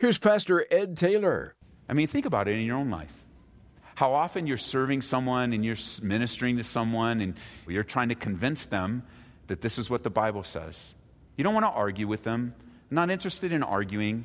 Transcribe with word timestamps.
Here's 0.00 0.16
Pastor 0.16 0.64
Ed 0.70 0.96
Taylor. 0.96 1.54
I 1.86 1.92
mean, 1.92 2.06
think 2.06 2.24
about 2.24 2.48
it 2.48 2.52
in 2.58 2.64
your 2.64 2.78
own 2.78 2.88
life. 2.88 3.12
How 3.96 4.14
often 4.14 4.46
you're 4.46 4.56
serving 4.56 5.02
someone 5.02 5.52
and 5.52 5.62
you're 5.62 5.76
ministering 6.00 6.56
to 6.56 6.64
someone 6.64 7.20
and 7.20 7.34
you're 7.68 7.84
trying 7.84 8.08
to 8.08 8.14
convince 8.14 8.64
them 8.64 9.02
that 9.48 9.60
this 9.60 9.78
is 9.78 9.90
what 9.90 10.02
the 10.02 10.08
Bible 10.08 10.42
says. 10.42 10.94
You 11.36 11.44
don't 11.44 11.52
want 11.52 11.64
to 11.66 11.70
argue 11.70 12.08
with 12.08 12.24
them. 12.24 12.54
I'm 12.90 12.94
not 12.94 13.10
interested 13.10 13.52
in 13.52 13.62
arguing. 13.62 14.24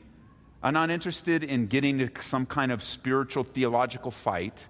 I'm 0.63 0.73
not 0.73 0.91
interested 0.91 1.43
in 1.43 1.67
getting 1.67 1.97
to 1.97 2.09
some 2.21 2.45
kind 2.45 2.71
of 2.71 2.81
spiritual 2.81 3.43
theological 3.43 4.11
fight. 4.11 4.67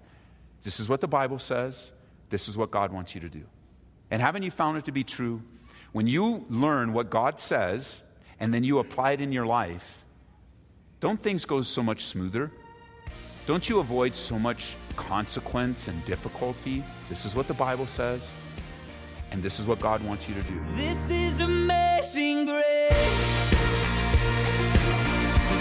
This 0.64 0.80
is 0.80 0.88
what 0.88 1.00
the 1.00 1.06
Bible 1.06 1.38
says. 1.38 1.92
This 2.30 2.48
is 2.48 2.58
what 2.58 2.72
God 2.72 2.92
wants 2.92 3.14
you 3.14 3.20
to 3.20 3.28
do. 3.28 3.44
And 4.10 4.20
haven't 4.20 4.42
you 4.42 4.50
found 4.50 4.76
it 4.76 4.86
to 4.86 4.92
be 4.92 5.04
true? 5.04 5.40
When 5.92 6.08
you 6.08 6.44
learn 6.50 6.92
what 6.92 7.10
God 7.10 7.38
says 7.38 8.02
and 8.40 8.52
then 8.52 8.64
you 8.64 8.80
apply 8.80 9.12
it 9.12 9.20
in 9.20 9.30
your 9.30 9.46
life, 9.46 10.02
don't 11.06 11.22
things 11.22 11.44
go 11.44 11.62
so 11.62 11.84
much 11.84 12.04
smoother? 12.04 12.50
Don't 13.46 13.68
you 13.68 13.78
avoid 13.78 14.12
so 14.12 14.40
much 14.40 14.74
consequence 14.96 15.86
and 15.86 16.04
difficulty? 16.04 16.82
This 17.08 17.24
is 17.24 17.36
what 17.36 17.46
the 17.46 17.54
Bible 17.54 17.86
says, 17.86 18.28
and 19.30 19.40
this 19.40 19.60
is 19.60 19.66
what 19.66 19.78
God 19.78 20.02
wants 20.02 20.28
you 20.28 20.34
to 20.34 20.42
do. 20.42 20.60
This 20.74 21.08
is 21.08 21.38
amazing 21.38 22.46
grace. 22.46 23.50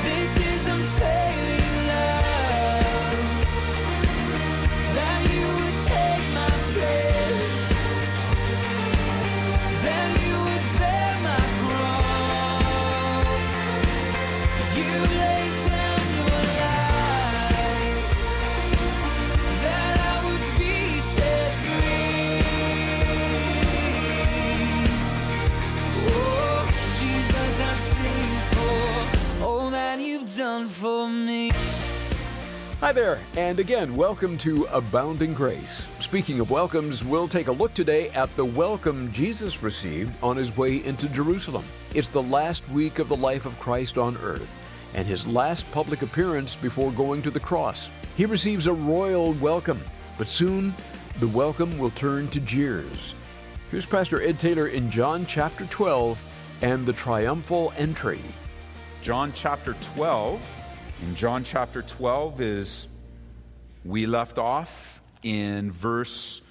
This 0.02 0.32
is 0.50 0.68
unfailing 0.68 1.55
Hi 32.86 32.92
there, 32.92 33.18
and 33.36 33.60
again, 33.60 33.96
welcome 33.96 34.38
to 34.38 34.66
Abounding 34.66 35.34
Grace. 35.34 35.88
Speaking 36.02 36.40
of 36.40 36.52
welcomes, 36.52 37.04
we'll 37.04 37.28
take 37.28 37.48
a 37.48 37.52
look 37.52 37.74
today 37.74 38.10
at 38.10 38.30
the 38.36 38.46
welcome 38.46 39.12
Jesus 39.12 39.64
received 39.64 40.14
on 40.22 40.38
his 40.38 40.56
way 40.56 40.86
into 40.86 41.10
Jerusalem. 41.10 41.66
It's 41.96 42.10
the 42.10 42.22
last 42.22 42.70
week 42.70 43.00
of 43.00 43.10
the 43.10 43.16
life 43.16 43.48
of 43.48 43.60
Christ 43.60 43.98
on 43.98 44.16
earth, 44.18 44.48
and 44.94 45.08
his 45.08 45.26
last 45.26 45.70
public 45.72 46.04
appearance 46.04 46.56
before 46.56 46.92
going 46.92 47.24
to 47.24 47.32
the 47.32 47.40
cross. 47.40 47.90
He 48.18 48.28
receives 48.28 48.68
a 48.68 48.74
royal 48.74 49.34
welcome, 49.42 49.80
but 50.20 50.28
soon 50.28 50.72
the 51.20 51.30
welcome 51.30 51.80
will 51.80 51.90
turn 51.90 52.28
to 52.28 52.40
jeers. 52.40 53.16
Here's 53.72 53.88
Pastor 53.88 54.22
Ed 54.22 54.38
Taylor 54.38 54.68
in 54.68 54.92
John 54.92 55.26
chapter 55.26 55.66
12 55.66 56.60
and 56.62 56.86
the 56.86 56.94
triumphal 56.94 57.74
entry. 57.80 58.22
John 59.02 59.34
chapter 59.34 59.74
12. 59.96 60.62
In 61.02 61.14
John 61.16 61.44
chapter 61.44 61.82
12 61.82 62.40
is 62.40 62.88
we 63.84 64.06
left 64.06 64.38
off 64.38 65.02
in 65.24 65.70
verse 65.74 66.42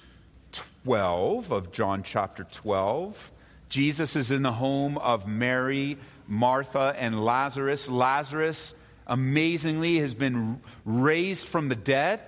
12 0.83 1.51
of 1.51 1.71
John 1.71 2.03
chapter 2.03 2.43
12. 2.43 3.31
Jesus 3.69 4.15
is 4.15 4.29
in 4.29 4.43
the 4.43 4.51
home 4.51 4.99
of 4.99 5.27
Mary, 5.27 5.97
Martha, 6.27 6.95
and 6.95 7.25
Lazarus. 7.25 7.89
Lazarus, 7.89 8.75
amazingly, 9.07 9.97
has 9.97 10.13
been 10.13 10.61
raised 10.85 11.47
from 11.47 11.67
the 11.67 11.75
dead. 11.75 12.21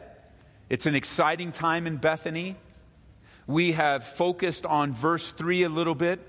It's 0.71 0.87
an 0.87 0.95
exciting 0.95 1.51
time 1.51 1.85
in 1.85 1.97
Bethany. 1.97 2.55
We 3.45 3.73
have 3.73 4.03
focused 4.03 4.65
on 4.65 4.91
verse 4.91 5.29
3 5.29 5.63
a 5.63 5.69
little 5.69 5.95
bit 5.95 6.19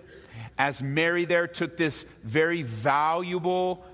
as 0.58 0.82
Mary 0.82 1.24
there 1.24 1.46
took 1.46 1.78
this 1.78 2.04
very 2.24 2.62
valuable 2.62 3.84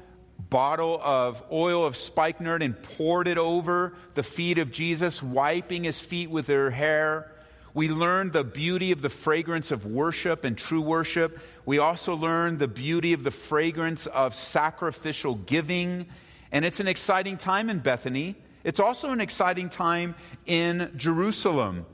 bottle 0.51 1.01
of 1.03 1.43
oil 1.51 1.85
of 1.85 1.97
spikenard 1.97 2.63
and 2.63 2.81
poured 2.83 3.29
it 3.29 3.39
over 3.39 3.95
the 4.15 4.23
feet 4.23 4.59
of 4.59 4.71
Jesus, 4.71 5.23
wiping 5.23 5.85
his 5.85 6.01
feet 6.01 6.31
with 6.31 6.47
her 6.49 6.71
hair. 6.71 7.31
We 7.75 7.89
learned 7.89 8.33
the 8.33 8.45
beauty 8.45 8.93
of 8.93 9.03
the 9.03 9.09
fragrance 9.09 9.73
of 9.73 9.85
worship 9.85 10.45
and 10.45 10.57
true 10.57 10.81
worship. 10.81 11.41
We 11.67 11.79
also 11.79 12.15
learned 12.15 12.61
the 12.61 12.69
beauty 12.69 13.13
of 13.13 13.25
the 13.25 13.33
fragrance 13.33 14.07
of 14.07 14.35
sacrificial 14.35 15.35
giving. 15.35 16.07
And 16.53 16.65
it's 16.65 16.79
an 16.79 16.87
exciting 16.87 17.37
time 17.37 17.69
in 17.69 17.81
Bethany. 17.81 18.37
It's 18.63 18.79
also 18.79 19.11
an 19.11 19.21
exciting 19.21 19.71
time 19.71 20.15
in 20.47 20.93
Jerusalem. 20.97 21.85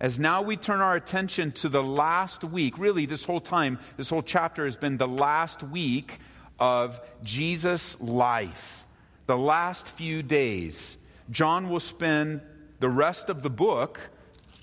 As 0.00 0.18
now 0.18 0.42
we 0.42 0.56
turn 0.56 0.80
our 0.80 0.96
attention 0.96 1.52
to 1.52 1.68
the 1.68 1.82
last 1.82 2.42
week, 2.44 2.78
really, 2.78 3.06
this 3.06 3.24
whole 3.24 3.40
time, 3.40 3.78
this 3.96 4.10
whole 4.10 4.22
chapter 4.22 4.64
has 4.64 4.76
been 4.76 4.96
the 4.96 5.08
last 5.08 5.62
week 5.62 6.18
of 6.58 7.00
Jesus' 7.22 8.00
life, 8.00 8.84
the 9.26 9.36
last 9.36 9.86
few 9.86 10.22
days. 10.22 10.98
John 11.30 11.68
will 11.68 11.80
spend 11.80 12.40
the 12.80 12.88
rest 12.88 13.28
of 13.28 13.42
the 13.42 13.50
book, 13.50 14.00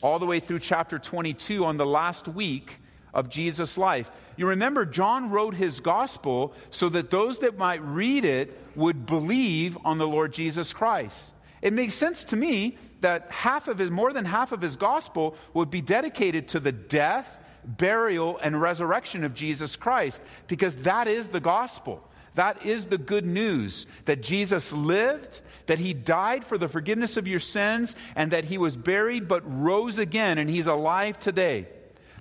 all 0.02 0.20
the 0.20 0.26
way 0.26 0.40
through 0.40 0.60
chapter 0.60 1.00
22, 1.00 1.66
on 1.66 1.78
the 1.78 1.86
last 1.86 2.28
week 2.28 2.78
of 3.14 3.30
Jesus' 3.30 3.78
life. 3.78 4.10
You 4.36 4.48
remember, 4.48 4.86
John 4.86 5.30
wrote 5.30 5.54
his 5.54 5.80
gospel 5.80 6.54
so 6.72 6.90
that 6.90 7.12
those 7.12 7.40
that 7.40 7.58
might 7.58 7.84
read 7.84 8.26
it 8.26 8.58
would 8.76 9.06
believe 9.06 9.78
on 9.86 9.98
the 9.98 10.08
Lord 10.08 10.34
Jesus 10.34 10.74
Christ. 10.74 11.34
It 11.62 11.74
makes 11.74 11.96
sense 11.96 12.24
to 12.26 12.36
me 12.36 12.78
that 13.02 13.32
half 13.32 13.68
of 13.68 13.78
his, 13.78 13.92
more 13.92 14.12
than 14.12 14.26
half 14.26 14.52
of 14.52 14.62
his 14.62 14.76
gospel 14.76 15.36
would 15.54 15.70
be 15.70 15.82
dedicated 15.82 16.50
to 16.50 16.60
the 16.60 16.72
death, 16.72 17.40
burial, 17.66 18.38
and 18.42 18.60
resurrection 18.60 19.24
of 19.24 19.34
Jesus 19.34 19.76
Christ, 19.76 20.22
because 20.48 20.76
that 20.78 21.08
is 21.08 21.28
the 21.28 21.40
gospel. 21.40 22.08
That 22.36 22.66
is 22.66 22.88
the 22.88 22.98
good 22.98 23.26
news 23.26 23.86
that 24.06 24.24
Jesus 24.24 24.74
lived, 24.74 25.42
that 25.68 25.80
he 25.80 25.94
died 25.94 26.46
for 26.46 26.58
the 26.58 26.68
forgiveness 26.68 27.16
of 27.16 27.28
your 27.28 27.40
sins, 27.40 27.96
and 28.16 28.32
that 28.32 28.46
he 28.46 28.58
was 28.58 28.76
buried 28.76 29.28
but 29.28 29.44
rose 29.46 30.00
again, 30.00 30.38
and 30.38 30.50
he's 30.50 30.68
alive 30.68 31.20
today. 31.20 31.68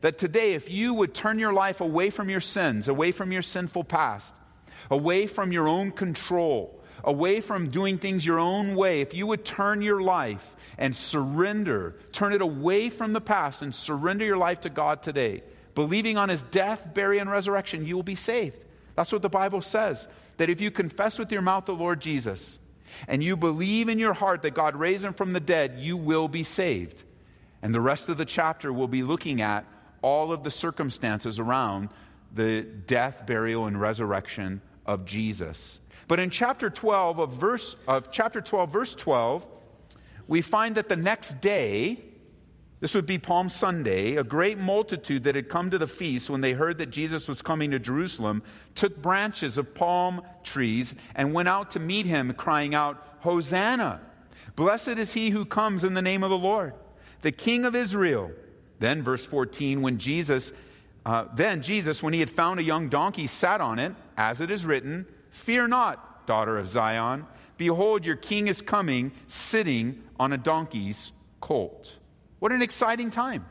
That 0.02 0.18
today, 0.18 0.52
if 0.52 0.68
you 0.68 0.94
would 0.94 1.14
turn 1.14 1.38
your 1.38 1.52
life 1.52 1.80
away 1.80 2.10
from 2.10 2.28
your 2.28 2.40
sins, 2.40 2.88
away 2.88 3.12
from 3.12 3.32
your 3.32 3.42
sinful 3.42 3.84
past, 3.84 4.36
away 4.90 5.26
from 5.26 5.52
your 5.52 5.68
own 5.68 5.92
control, 5.92 6.81
away 7.04 7.40
from 7.40 7.70
doing 7.70 7.98
things 7.98 8.24
your 8.24 8.38
own 8.38 8.74
way, 8.74 9.00
if 9.00 9.14
you 9.14 9.26
would 9.26 9.44
turn 9.44 9.82
your 9.82 10.00
life 10.00 10.54
and 10.78 10.94
surrender, 10.94 11.96
turn 12.12 12.32
it 12.32 12.42
away 12.42 12.88
from 12.88 13.12
the 13.12 13.20
past 13.20 13.62
and 13.62 13.74
surrender 13.74 14.24
your 14.24 14.36
life 14.36 14.60
to 14.62 14.70
God 14.70 15.02
today, 15.02 15.42
believing 15.74 16.16
on 16.16 16.28
his 16.28 16.42
death, 16.44 16.94
burial, 16.94 17.22
and 17.22 17.30
resurrection, 17.30 17.86
you 17.86 17.96
will 17.96 18.02
be 18.02 18.14
saved. 18.14 18.64
That's 18.94 19.12
what 19.12 19.22
the 19.22 19.28
Bible 19.28 19.62
says. 19.62 20.08
That 20.36 20.50
if 20.50 20.60
you 20.60 20.70
confess 20.70 21.18
with 21.18 21.32
your 21.32 21.42
mouth 21.42 21.64
the 21.64 21.74
Lord 21.74 22.00
Jesus 22.00 22.58
and 23.08 23.22
you 23.24 23.36
believe 23.36 23.88
in 23.88 23.98
your 23.98 24.12
heart 24.12 24.42
that 24.42 24.54
God 24.54 24.76
raised 24.76 25.04
him 25.04 25.14
from 25.14 25.32
the 25.32 25.40
dead, 25.40 25.76
you 25.78 25.96
will 25.96 26.28
be 26.28 26.42
saved. 26.42 27.02
And 27.62 27.74
the 27.74 27.80
rest 27.80 28.08
of 28.08 28.18
the 28.18 28.24
chapter 28.24 28.72
will 28.72 28.88
be 28.88 29.02
looking 29.02 29.40
at 29.40 29.64
all 30.02 30.32
of 30.32 30.42
the 30.42 30.50
circumstances 30.50 31.38
around 31.38 31.88
the 32.34 32.62
death, 32.62 33.24
burial, 33.26 33.66
and 33.66 33.80
resurrection 33.80 34.60
of 34.84 35.04
Jesus. 35.04 35.80
But 36.08 36.20
in 36.20 36.30
chapter 36.30 36.70
12 36.70 37.18
of 37.18 37.32
verse 37.32 37.76
of 37.86 38.10
chapter 38.10 38.40
12 38.40 38.72
verse 38.72 38.94
12, 38.94 39.46
we 40.28 40.42
find 40.42 40.76
that 40.76 40.88
the 40.88 40.96
next 40.96 41.40
day, 41.40 42.00
this 42.80 42.94
would 42.94 43.06
be 43.06 43.18
Palm 43.18 43.48
Sunday, 43.48 44.16
a 44.16 44.24
great 44.24 44.58
multitude 44.58 45.24
that 45.24 45.34
had 45.34 45.48
come 45.48 45.70
to 45.70 45.78
the 45.78 45.86
feast 45.86 46.30
when 46.30 46.40
they 46.40 46.52
heard 46.52 46.78
that 46.78 46.90
Jesus 46.90 47.28
was 47.28 47.42
coming 47.42 47.70
to 47.70 47.78
Jerusalem 47.78 48.42
took 48.74 49.00
branches 49.00 49.58
of 49.58 49.74
palm 49.74 50.22
trees 50.42 50.94
and 51.14 51.32
went 51.32 51.48
out 51.48 51.72
to 51.72 51.80
meet 51.80 52.06
him, 52.06 52.32
crying 52.34 52.74
out, 52.74 53.06
Hosanna! 53.20 54.00
Blessed 54.56 54.88
is 54.88 55.12
he 55.12 55.30
who 55.30 55.44
comes 55.44 55.84
in 55.84 55.94
the 55.94 56.02
name 56.02 56.22
of 56.22 56.30
the 56.30 56.38
Lord, 56.38 56.74
the 57.20 57.32
King 57.32 57.64
of 57.64 57.76
Israel. 57.76 58.32
Then, 58.80 59.02
verse 59.02 59.24
14, 59.24 59.80
when 59.80 59.98
Jesus, 59.98 60.52
uh, 61.06 61.26
then 61.34 61.62
Jesus, 61.62 62.02
when 62.02 62.12
he 62.12 62.20
had 62.20 62.30
found 62.30 62.58
a 62.58 62.64
young 62.64 62.88
donkey, 62.88 63.28
sat 63.28 63.60
on 63.60 63.78
it, 63.78 63.94
as 64.16 64.40
it 64.40 64.50
is 64.50 64.66
written, 64.66 65.06
Fear 65.32 65.68
not, 65.68 66.26
daughter 66.26 66.58
of 66.58 66.68
Zion. 66.68 67.26
Behold, 67.56 68.06
your 68.06 68.16
king 68.16 68.46
is 68.46 68.62
coming, 68.62 69.12
sitting 69.26 70.02
on 70.20 70.32
a 70.32 70.38
donkey's 70.38 71.10
colt. 71.40 71.96
What 72.38 72.52
an 72.52 72.62
exciting 72.62 73.10
time. 73.10 73.46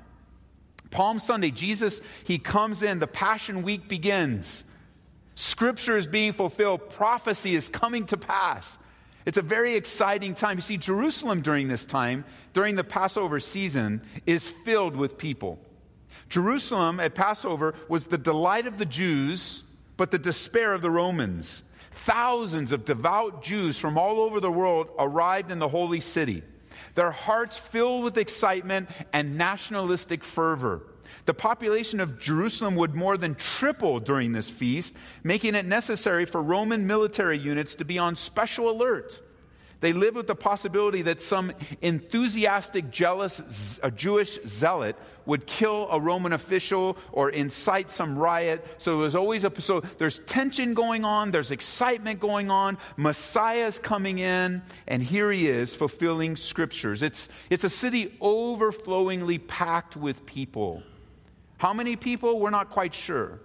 Palm 0.92 1.20
Sunday, 1.20 1.52
Jesus, 1.52 2.02
he 2.24 2.38
comes 2.38 2.84
in, 2.84 3.00
the 3.00 3.08
Passion 3.08 3.64
Week 3.64 3.88
begins. 3.88 4.64
Scripture 5.36 5.98
is 5.98 6.08
being 6.08 6.34
fulfilled, 6.34 6.90
prophecy 6.90 7.56
is 7.56 7.68
coming 7.68 8.06
to 8.08 8.18
pass. 8.18 8.78
It's 9.26 9.38
a 9.38 9.44
very 9.44 9.76
exciting 9.76 10.36
time. 10.36 10.58
You 10.58 10.62
see, 10.62 10.78
Jerusalem 10.78 11.42
during 11.42 11.68
this 11.68 11.86
time, 11.86 12.26
during 12.54 12.76
the 12.76 12.84
Passover 12.84 13.40
season, 13.40 14.02
is 14.26 14.48
filled 14.48 14.96
with 14.96 15.18
people. 15.18 15.60
Jerusalem 16.30 17.00
at 17.00 17.16
Passover 17.16 17.74
was 17.88 18.06
the 18.06 18.18
delight 18.18 18.68
of 18.68 18.78
the 18.78 18.86
Jews, 18.86 19.64
but 19.98 20.12
the 20.12 20.20
despair 20.20 20.74
of 20.74 20.82
the 20.82 20.92
Romans. 20.92 21.64
Thousands 21.92 22.72
of 22.72 22.86
devout 22.86 23.44
Jews 23.44 23.78
from 23.78 23.98
all 23.98 24.20
over 24.20 24.40
the 24.40 24.52
world 24.52 24.90
arrived 24.98 25.52
in 25.52 25.60
the 25.60 25.68
holy 25.68 26.00
city, 26.00 26.44
their 26.96 27.12
hearts 27.12 27.58
filled 27.58 28.04
with 28.04 28.18
excitement 28.18 28.90
and 29.14 29.38
nationalistic 29.38 30.24
fervor. 30.24 30.82
The 31.26 31.34
population 31.34 32.00
of 32.00 32.20
Jerusalem 32.20 32.76
would 32.76 32.96
more 32.96 33.18
than 33.18 33.36
triple 33.36 34.00
during 34.00 34.32
this 34.32 34.50
feast, 34.50 34.96
making 35.24 35.56
it 35.56 35.66
necessary 35.66 36.26
for 36.26 36.42
Roman 36.42 36.88
military 36.88 37.38
units 37.38 37.76
to 37.76 37.86
be 37.86 38.00
on 38.00 38.16
special 38.16 38.70
alert. 38.70 39.22
They 39.82 39.94
lived 39.94 40.16
with 40.16 40.28
the 40.28 40.36
possibility 40.36 41.02
that 41.04 41.22
some 41.22 41.52
enthusiastic, 41.82 42.92
jealous 42.92 43.80
a 43.82 43.90
Jewish 43.90 44.40
zealot 44.46 44.96
would 45.26 45.48
kill 45.48 45.88
a 45.90 46.00
Roman 46.00 46.34
official 46.34 46.98
or 47.12 47.32
incite 47.32 47.90
some 47.90 48.18
riot. 48.18 48.66
So 48.78 49.00
there's 49.00 49.16
always 49.16 49.44
a 49.44 49.52
so 49.60 49.82
there's 49.98 50.20
tension 50.20 50.76
going 50.76 51.04
on, 51.04 51.32
there's 51.32 51.52
excitement 51.52 52.20
going 52.20 52.52
on. 52.52 52.78
Messiah's 52.96 53.80
coming 53.80 54.20
in, 54.20 54.62
and 54.88 55.02
here 55.02 55.32
he 55.32 55.48
is 55.48 55.76
fulfilling 55.76 56.36
scriptures. 56.36 57.02
It's 57.02 57.28
it's 57.50 57.64
a 57.64 57.70
city 57.70 58.16
overflowingly 58.22 59.40
packed 59.40 59.98
with 59.98 60.26
people. 60.28 60.84
How 61.58 61.74
many 61.74 61.96
people? 61.96 62.40
We're 62.40 62.52
not 62.52 62.70
quite 62.70 62.94
sure. 62.94 63.40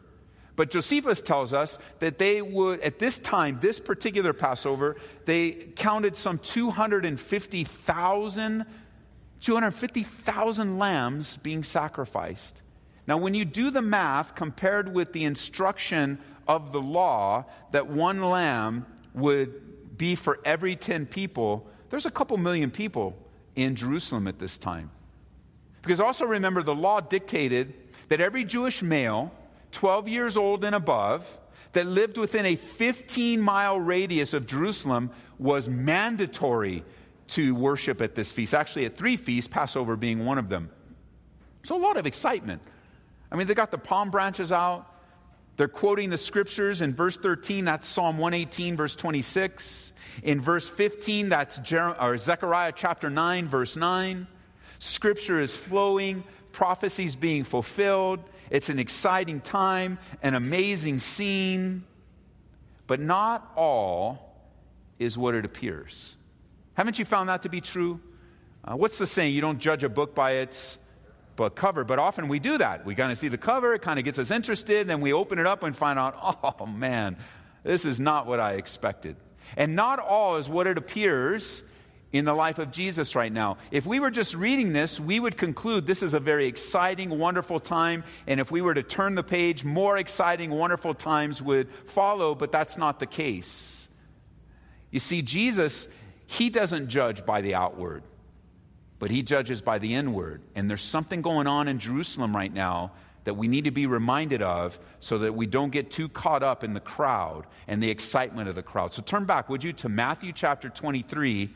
But 0.56 0.70
Josephus 0.70 1.22
tells 1.22 1.54
us 1.54 1.78
that 1.98 2.18
they 2.18 2.42
would, 2.42 2.80
at 2.80 2.98
this 2.98 3.18
time, 3.18 3.58
this 3.60 3.78
particular 3.78 4.32
Passover, 4.32 4.96
they 5.26 5.52
counted 5.52 6.16
some 6.16 6.38
250,000 6.38 8.64
250,000 9.38 10.78
lambs 10.78 11.36
being 11.36 11.62
sacrificed. 11.62 12.62
Now, 13.06 13.18
when 13.18 13.34
you 13.34 13.44
do 13.44 13.70
the 13.70 13.82
math 13.82 14.34
compared 14.34 14.92
with 14.92 15.12
the 15.12 15.24
instruction 15.24 16.18
of 16.48 16.72
the 16.72 16.80
law 16.80 17.44
that 17.70 17.86
one 17.86 18.22
lamb 18.22 18.86
would 19.14 19.98
be 19.98 20.14
for 20.14 20.40
every 20.44 20.74
10 20.74 21.06
people, 21.06 21.68
there's 21.90 22.06
a 22.06 22.10
couple 22.10 22.36
million 22.38 22.70
people 22.70 23.14
in 23.54 23.76
Jerusalem 23.76 24.26
at 24.26 24.38
this 24.38 24.58
time. 24.58 24.90
Because 25.82 26.00
also 26.00 26.24
remember, 26.24 26.62
the 26.62 26.74
law 26.74 27.00
dictated 27.00 27.74
that 28.08 28.20
every 28.20 28.42
Jewish 28.42 28.82
male 28.82 29.32
12 29.76 30.08
years 30.08 30.38
old 30.38 30.64
and 30.64 30.74
above 30.74 31.26
that 31.72 31.86
lived 31.86 32.16
within 32.16 32.46
a 32.46 32.56
15 32.56 33.38
mile 33.38 33.78
radius 33.78 34.32
of 34.32 34.46
Jerusalem 34.46 35.10
was 35.38 35.68
mandatory 35.68 36.82
to 37.28 37.54
worship 37.54 38.00
at 38.00 38.14
this 38.14 38.32
feast. 38.32 38.54
Actually, 38.54 38.86
at 38.86 38.96
three 38.96 39.18
feasts, 39.18 39.48
Passover 39.48 39.94
being 39.94 40.24
one 40.24 40.38
of 40.38 40.48
them. 40.48 40.70
So, 41.62 41.76
a 41.76 41.82
lot 41.82 41.98
of 41.98 42.06
excitement. 42.06 42.62
I 43.30 43.36
mean, 43.36 43.48
they 43.48 43.54
got 43.54 43.70
the 43.70 43.76
palm 43.76 44.10
branches 44.10 44.50
out. 44.50 44.90
They're 45.58 45.68
quoting 45.68 46.08
the 46.08 46.16
scriptures 46.16 46.80
in 46.80 46.94
verse 46.94 47.18
13, 47.18 47.66
that's 47.66 47.86
Psalm 47.86 48.16
118, 48.16 48.78
verse 48.78 48.96
26. 48.96 49.92
In 50.22 50.40
verse 50.40 50.66
15, 50.66 51.28
that's 51.28 51.58
Jer- 51.58 52.16
Zechariah 52.16 52.72
chapter 52.74 53.10
9, 53.10 53.48
verse 53.48 53.76
9. 53.76 54.26
Scripture 54.78 55.38
is 55.38 55.54
flowing, 55.54 56.24
prophecies 56.52 57.14
being 57.14 57.44
fulfilled. 57.44 58.20
It's 58.50 58.68
an 58.68 58.78
exciting 58.78 59.40
time, 59.40 59.98
an 60.22 60.34
amazing 60.34 60.98
scene, 60.98 61.84
but 62.86 63.00
not 63.00 63.52
all 63.56 64.34
is 64.98 65.18
what 65.18 65.34
it 65.34 65.44
appears. 65.44 66.16
Haven't 66.74 66.98
you 66.98 67.04
found 67.04 67.28
that 67.28 67.42
to 67.42 67.48
be 67.48 67.60
true? 67.60 68.00
Uh, 68.64 68.76
what's 68.76 68.98
the 68.98 69.06
saying? 69.06 69.34
You 69.34 69.40
don't 69.40 69.58
judge 69.58 69.84
a 69.84 69.88
book 69.88 70.14
by 70.14 70.32
its 70.32 70.78
book 71.36 71.54
cover, 71.54 71.84
but 71.84 71.98
often 71.98 72.28
we 72.28 72.38
do 72.38 72.58
that. 72.58 72.84
We 72.84 72.94
kind 72.94 73.12
of 73.12 73.18
see 73.18 73.28
the 73.28 73.38
cover, 73.38 73.74
it 73.74 73.82
kind 73.82 73.98
of 73.98 74.04
gets 74.04 74.18
us 74.18 74.30
interested, 74.30 74.86
then 74.86 75.00
we 75.00 75.12
open 75.12 75.38
it 75.38 75.46
up 75.46 75.62
and 75.62 75.76
find 75.76 75.98
out, 75.98 76.16
oh 76.60 76.66
man, 76.66 77.16
this 77.62 77.84
is 77.84 78.00
not 78.00 78.26
what 78.26 78.40
I 78.40 78.52
expected. 78.54 79.16
And 79.56 79.76
not 79.76 79.98
all 79.98 80.36
is 80.36 80.48
what 80.48 80.66
it 80.66 80.78
appears 80.78 81.62
in 82.16 82.24
the 82.24 82.34
life 82.34 82.58
of 82.58 82.70
Jesus 82.70 83.14
right 83.14 83.32
now. 83.32 83.58
If 83.70 83.86
we 83.86 84.00
were 84.00 84.10
just 84.10 84.34
reading 84.34 84.72
this, 84.72 84.98
we 85.00 85.20
would 85.20 85.36
conclude 85.36 85.86
this 85.86 86.02
is 86.02 86.14
a 86.14 86.20
very 86.20 86.46
exciting, 86.46 87.18
wonderful 87.18 87.60
time. 87.60 88.04
And 88.26 88.40
if 88.40 88.50
we 88.50 88.60
were 88.60 88.74
to 88.74 88.82
turn 88.82 89.14
the 89.14 89.22
page, 89.22 89.64
more 89.64 89.98
exciting, 89.98 90.50
wonderful 90.50 90.94
times 90.94 91.42
would 91.42 91.70
follow, 91.86 92.34
but 92.34 92.52
that's 92.52 92.78
not 92.78 93.00
the 93.00 93.06
case. 93.06 93.88
You 94.90 95.00
see, 95.00 95.22
Jesus, 95.22 95.88
he 96.26 96.50
doesn't 96.50 96.88
judge 96.88 97.26
by 97.26 97.40
the 97.40 97.54
outward, 97.54 98.02
but 98.98 99.10
he 99.10 99.22
judges 99.22 99.60
by 99.60 99.78
the 99.78 99.94
inward. 99.94 100.42
And 100.54 100.70
there's 100.70 100.82
something 100.82 101.22
going 101.22 101.46
on 101.46 101.68
in 101.68 101.78
Jerusalem 101.78 102.34
right 102.34 102.52
now 102.52 102.92
that 103.24 103.34
we 103.34 103.48
need 103.48 103.64
to 103.64 103.72
be 103.72 103.86
reminded 103.86 104.40
of 104.40 104.78
so 105.00 105.18
that 105.18 105.34
we 105.34 105.46
don't 105.46 105.70
get 105.70 105.90
too 105.90 106.08
caught 106.08 106.44
up 106.44 106.62
in 106.62 106.74
the 106.74 106.80
crowd 106.80 107.44
and 107.66 107.82
the 107.82 107.90
excitement 107.90 108.48
of 108.48 108.54
the 108.54 108.62
crowd. 108.62 108.94
So 108.94 109.02
turn 109.02 109.24
back, 109.24 109.48
would 109.48 109.64
you, 109.64 109.72
to 109.74 109.88
Matthew 109.88 110.32
chapter 110.32 110.68
23 110.68 111.50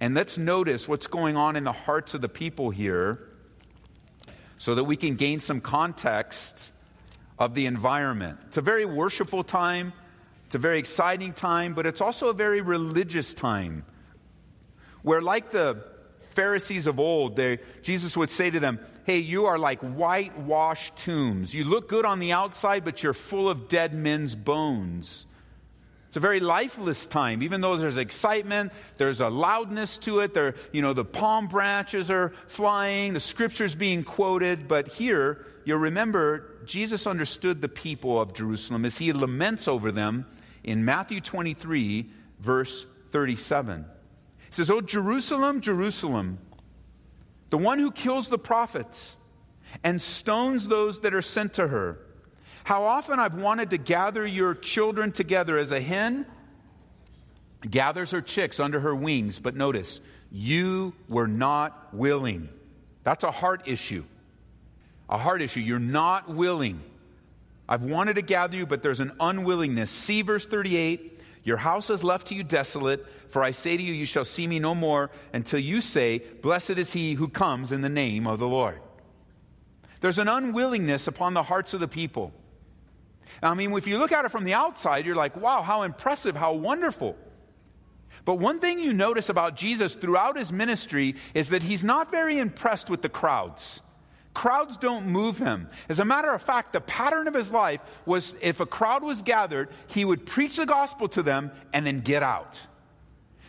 and 0.00 0.14
let's 0.14 0.38
notice 0.38 0.88
what's 0.88 1.06
going 1.06 1.36
on 1.36 1.56
in 1.56 1.64
the 1.64 1.72
hearts 1.72 2.14
of 2.14 2.20
the 2.20 2.28
people 2.28 2.70
here 2.70 3.20
so 4.58 4.74
that 4.74 4.84
we 4.84 4.96
can 4.96 5.16
gain 5.16 5.40
some 5.40 5.60
context 5.60 6.72
of 7.38 7.54
the 7.54 7.66
environment. 7.66 8.38
It's 8.46 8.56
a 8.56 8.62
very 8.62 8.84
worshipful 8.84 9.44
time, 9.44 9.92
it's 10.46 10.54
a 10.54 10.58
very 10.58 10.78
exciting 10.78 11.32
time, 11.32 11.74
but 11.74 11.86
it's 11.86 12.00
also 12.00 12.28
a 12.28 12.34
very 12.34 12.60
religious 12.60 13.34
time 13.34 13.84
where, 15.02 15.20
like 15.20 15.50
the 15.50 15.84
Pharisees 16.30 16.86
of 16.86 17.00
old, 17.00 17.36
they, 17.36 17.58
Jesus 17.82 18.16
would 18.16 18.30
say 18.30 18.50
to 18.50 18.60
them, 18.60 18.78
Hey, 19.04 19.18
you 19.18 19.46
are 19.46 19.58
like 19.58 19.80
whitewashed 19.80 20.96
tombs. 20.96 21.54
You 21.54 21.64
look 21.64 21.88
good 21.88 22.04
on 22.04 22.18
the 22.18 22.32
outside, 22.32 22.84
but 22.84 23.02
you're 23.02 23.14
full 23.14 23.48
of 23.48 23.66
dead 23.66 23.94
men's 23.94 24.34
bones. 24.34 25.24
It's 26.08 26.16
a 26.16 26.20
very 26.20 26.40
lifeless 26.40 27.06
time, 27.06 27.42
even 27.42 27.60
though 27.60 27.76
there's 27.76 27.98
excitement, 27.98 28.72
there's 28.96 29.20
a 29.20 29.28
loudness 29.28 29.98
to 29.98 30.20
it. 30.20 30.32
There, 30.32 30.54
you 30.72 30.80
know, 30.80 30.94
the 30.94 31.04
palm 31.04 31.48
branches 31.48 32.10
are 32.10 32.32
flying, 32.46 33.12
the 33.12 33.20
scriptures 33.20 33.74
being 33.74 34.04
quoted. 34.04 34.68
But 34.68 34.88
here, 34.88 35.44
you'll 35.66 35.78
remember 35.78 36.64
Jesus 36.64 37.06
understood 37.06 37.60
the 37.60 37.68
people 37.68 38.18
of 38.18 38.32
Jerusalem 38.32 38.86
as 38.86 38.96
he 38.96 39.12
laments 39.12 39.68
over 39.68 39.92
them 39.92 40.24
in 40.64 40.82
Matthew 40.82 41.20
23, 41.20 42.10
verse 42.40 42.86
37. 43.10 43.84
He 44.38 44.54
says, 44.54 44.70
Oh, 44.70 44.80
Jerusalem, 44.80 45.60
Jerusalem, 45.60 46.38
the 47.50 47.58
one 47.58 47.78
who 47.78 47.90
kills 47.90 48.28
the 48.28 48.38
prophets 48.38 49.18
and 49.84 50.00
stones 50.00 50.68
those 50.68 51.00
that 51.00 51.12
are 51.12 51.22
sent 51.22 51.54
to 51.54 51.68
her. 51.68 51.98
How 52.68 52.84
often 52.84 53.18
I've 53.18 53.32
wanted 53.32 53.70
to 53.70 53.78
gather 53.78 54.26
your 54.26 54.52
children 54.52 55.10
together 55.10 55.56
as 55.56 55.72
a 55.72 55.80
hen 55.80 56.26
gathers 57.62 58.10
her 58.10 58.20
chicks 58.20 58.60
under 58.60 58.78
her 58.80 58.94
wings, 58.94 59.38
but 59.38 59.56
notice, 59.56 60.02
you 60.30 60.92
were 61.08 61.26
not 61.26 61.94
willing. 61.94 62.50
That's 63.04 63.24
a 63.24 63.30
heart 63.30 63.62
issue. 63.68 64.04
A 65.08 65.16
heart 65.16 65.40
issue. 65.40 65.60
You're 65.60 65.78
not 65.78 66.28
willing. 66.28 66.82
I've 67.66 67.84
wanted 67.84 68.16
to 68.16 68.22
gather 68.22 68.58
you, 68.58 68.66
but 68.66 68.82
there's 68.82 69.00
an 69.00 69.12
unwillingness. 69.18 69.90
See 69.90 70.20
verse 70.20 70.44
38 70.44 71.22
Your 71.44 71.56
house 71.56 71.88
is 71.88 72.04
left 72.04 72.26
to 72.26 72.34
you 72.34 72.42
desolate, 72.42 73.06
for 73.30 73.42
I 73.42 73.52
say 73.52 73.78
to 73.78 73.82
you, 73.82 73.94
you 73.94 74.04
shall 74.04 74.26
see 74.26 74.46
me 74.46 74.58
no 74.58 74.74
more 74.74 75.10
until 75.32 75.58
you 75.58 75.80
say, 75.80 76.18
Blessed 76.42 76.72
is 76.72 76.92
he 76.92 77.14
who 77.14 77.28
comes 77.28 77.72
in 77.72 77.80
the 77.80 77.88
name 77.88 78.26
of 78.26 78.38
the 78.38 78.46
Lord. 78.46 78.78
There's 80.02 80.18
an 80.18 80.28
unwillingness 80.28 81.06
upon 81.06 81.32
the 81.32 81.44
hearts 81.44 81.72
of 81.72 81.80
the 81.80 81.88
people. 81.88 82.34
I 83.42 83.54
mean, 83.54 83.72
if 83.72 83.86
you 83.86 83.98
look 83.98 84.12
at 84.12 84.24
it 84.24 84.30
from 84.30 84.44
the 84.44 84.54
outside, 84.54 85.06
you're 85.06 85.16
like, 85.16 85.36
wow, 85.36 85.62
how 85.62 85.82
impressive, 85.82 86.36
how 86.36 86.52
wonderful. 86.54 87.16
But 88.24 88.34
one 88.34 88.60
thing 88.60 88.80
you 88.80 88.92
notice 88.92 89.28
about 89.28 89.56
Jesus 89.56 89.94
throughout 89.94 90.36
his 90.36 90.52
ministry 90.52 91.14
is 91.34 91.50
that 91.50 91.62
he's 91.62 91.84
not 91.84 92.10
very 92.10 92.38
impressed 92.38 92.90
with 92.90 93.02
the 93.02 93.08
crowds. 93.08 93.82
Crowds 94.34 94.76
don't 94.76 95.06
move 95.06 95.38
him. 95.38 95.68
As 95.88 95.98
a 95.98 96.04
matter 96.04 96.30
of 96.30 96.42
fact, 96.42 96.72
the 96.72 96.80
pattern 96.80 97.26
of 97.26 97.34
his 97.34 97.50
life 97.50 97.80
was 98.06 98.36
if 98.40 98.60
a 98.60 98.66
crowd 98.66 99.02
was 99.02 99.22
gathered, 99.22 99.68
he 99.88 100.04
would 100.04 100.26
preach 100.26 100.56
the 100.56 100.66
gospel 100.66 101.08
to 101.08 101.22
them 101.22 101.50
and 101.72 101.86
then 101.86 102.00
get 102.00 102.22
out. 102.22 102.58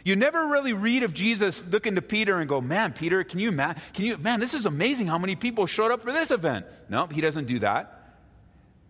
You 0.04 0.16
never 0.16 0.48
really 0.48 0.74
read 0.74 1.04
of 1.04 1.14
Jesus 1.14 1.64
looking 1.70 1.96
to 1.96 2.02
Peter 2.02 2.40
and 2.40 2.48
go, 2.48 2.62
"Man, 2.62 2.94
Peter, 2.94 3.24
can 3.24 3.40
you 3.40 3.52
man, 3.52 3.76
can 3.94 4.06
you 4.06 4.18
man, 4.18 4.40
this 4.40 4.54
is 4.54 4.66
amazing 4.66 5.08
how 5.08 5.18
many 5.18 5.36
people 5.36 5.68
showed 5.68 5.92
up 5.92 6.02
for 6.02 6.12
this 6.12 6.32
event." 6.32 6.66
No, 6.88 7.06
he 7.08 7.22
doesn't 7.22 7.46
do 7.46 7.60
that. 7.60 7.99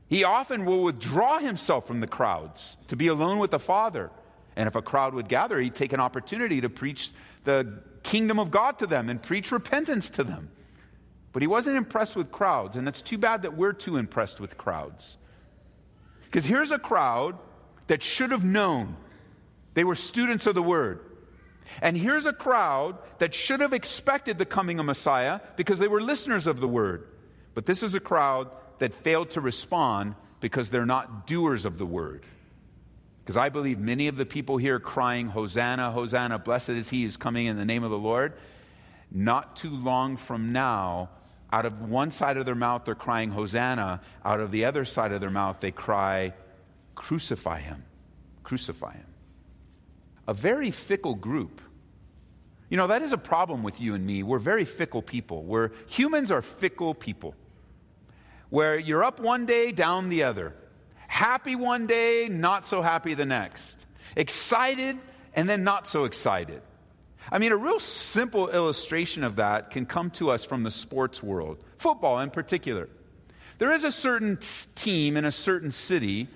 He 0.10 0.24
often 0.24 0.66
will 0.66 0.84
withdraw 0.84 1.38
himself 1.40 1.86
from 1.86 2.00
the 2.00 2.08
crowds 2.08 2.78
to 2.88 2.96
be 2.96 3.08
alone 3.08 3.38
with 3.38 3.52
the 3.52 3.60
Father. 3.60 4.10
And 4.56 4.68
if 4.68 4.76
a 4.76 4.82
crowd 4.82 5.14
would 5.14 5.30
gather, 5.30 5.60
he'd 5.60 5.76
take 5.76 5.94
an 5.94 6.00
opportunity 6.00 6.62
to 6.62 6.70
preach 6.70 7.12
the 7.44 7.82
kingdom 8.02 8.40
of 8.40 8.50
God 8.50 8.80
to 8.80 8.88
them 8.88 9.08
and 9.10 9.22
preach 9.22 9.52
repentance 9.52 10.10
to 10.12 10.24
them. 10.24 10.50
But 11.32 11.44
he 11.44 11.48
wasn't 11.48 11.78
impressed 11.78 12.16
with 12.16 12.32
crowds, 12.32 12.76
and 12.76 12.88
it's 12.88 13.04
too 13.04 13.20
bad 13.20 13.44
that 13.44 13.56
we're 13.56 13.74
too 13.74 13.98
impressed 13.98 14.40
with 14.40 14.58
crowds. 14.58 15.18
Because 16.26 16.46
here's 16.46 16.72
a 16.72 16.80
crowd 16.80 17.38
that 17.86 18.02
should 18.02 18.32
have 18.32 18.44
known 18.44 18.96
they 19.76 19.84
were 19.84 19.96
students 19.96 20.48
of 20.48 20.56
the 20.56 20.64
word. 20.64 21.02
And 21.84 21.96
here's 21.96 22.26
a 22.26 22.34
crowd 22.34 22.98
that 23.20 23.36
should 23.36 23.60
have 23.62 23.74
expected 23.74 24.40
the 24.40 24.46
coming 24.46 24.80
of 24.80 24.88
Messiah 24.88 25.40
because 25.56 25.78
they 25.78 25.88
were 25.88 26.02
listeners 26.02 26.48
of 26.48 26.60
the 26.60 26.68
word. 26.68 27.08
But 27.54 27.68
this 27.68 27.84
is 27.84 27.94
a 27.94 28.00
crowd 28.00 28.50
that 28.80 28.94
failed 28.94 29.32
to 29.32 29.42
respond 29.42 30.16
because 30.40 30.70
they're 30.70 30.86
not 30.86 31.28
doers 31.28 31.66
of 31.66 31.78
the 31.78 31.86
word. 31.86 32.26
Because 33.24 33.38
I 33.38 33.50
believe 33.50 33.78
many 33.80 34.08
of 34.08 34.18
the 34.18 34.26
people 34.26 34.58
here 34.58 34.80
crying, 34.80 35.28
Hosanna, 35.28 35.92
Hosanna, 35.92 36.40
blessed 36.40 36.72
is 36.72 36.90
he 36.90 37.02
who 37.02 37.08
is 37.08 37.18
coming 37.18 37.46
in 37.46 37.58
the 37.58 37.66
name 37.66 37.84
of 37.84 37.92
the 37.92 37.98
Lord, 37.98 38.34
not 39.12 39.56
too 39.56 39.70
long 39.70 40.18
from 40.18 40.52
now, 40.52 41.10
out 41.52 41.66
of 41.66 41.90
one 41.90 42.12
side 42.12 42.38
of 42.38 42.46
their 42.46 42.56
mouth, 42.56 42.86
they're 42.86 42.96
crying, 42.96 43.32
Hosanna. 43.32 44.02
Out 44.24 44.40
of 44.40 44.52
the 44.52 44.66
other 44.66 44.86
side 44.86 45.12
of 45.12 45.20
their 45.20 45.32
mouth, 45.32 45.60
they 45.60 45.72
cry, 45.72 46.34
Crucify 46.94 47.60
him. 47.62 47.84
Crucify 48.44 48.94
him. 48.94 49.06
A 50.28 50.34
very 50.34 50.70
fickle 50.70 51.16
group. 51.16 51.62
You 52.70 52.78
know, 52.78 52.88
that 52.88 53.02
is 53.02 53.14
a 53.14 53.18
problem 53.18 53.64
with 53.64 53.82
you 53.82 53.96
and 53.96 54.06
me. 54.06 54.22
We're 54.22 54.38
very 54.38 54.66
fickle 54.66 55.02
people. 55.02 55.44
We're, 55.44 55.72
humans 55.88 56.32
are 56.32 56.42
fickle 56.42 56.94
people. 56.94 57.36
Where 58.50 58.78
you're 58.78 59.04
up 59.04 59.20
one 59.20 59.46
day, 59.46 59.72
down 59.72 60.10
the 60.10 60.24
other. 60.24 60.56
Happy 61.08 61.56
one 61.56 61.88
day, 61.88 62.28
not 62.30 62.66
so 62.66 62.82
happy 62.82 63.14
the 63.14 63.26
next. 63.26 63.86
Excited, 64.16 64.98
and 65.34 65.48
then 65.48 65.64
not 65.64 65.88
so 65.88 66.06
excited. 66.06 66.62
I 67.32 67.38
mean, 67.38 67.52
a 67.52 67.58
real 67.58 67.80
simple 67.80 68.50
illustration 68.50 69.24
of 69.24 69.36
that 69.36 69.72
can 69.72 69.86
come 69.86 70.10
to 70.12 70.32
us 70.32 70.46
from 70.46 70.64
the 70.64 70.72
sports 70.72 71.22
world, 71.22 71.64
football 71.78 72.20
in 72.20 72.30
particular. 72.30 72.90
There 73.58 73.72
is 73.72 73.84
a 73.84 73.92
certain 73.92 74.38
team 74.76 75.18
in 75.18 75.26
a 75.26 75.32
certain 75.32 75.72
city 75.72 76.28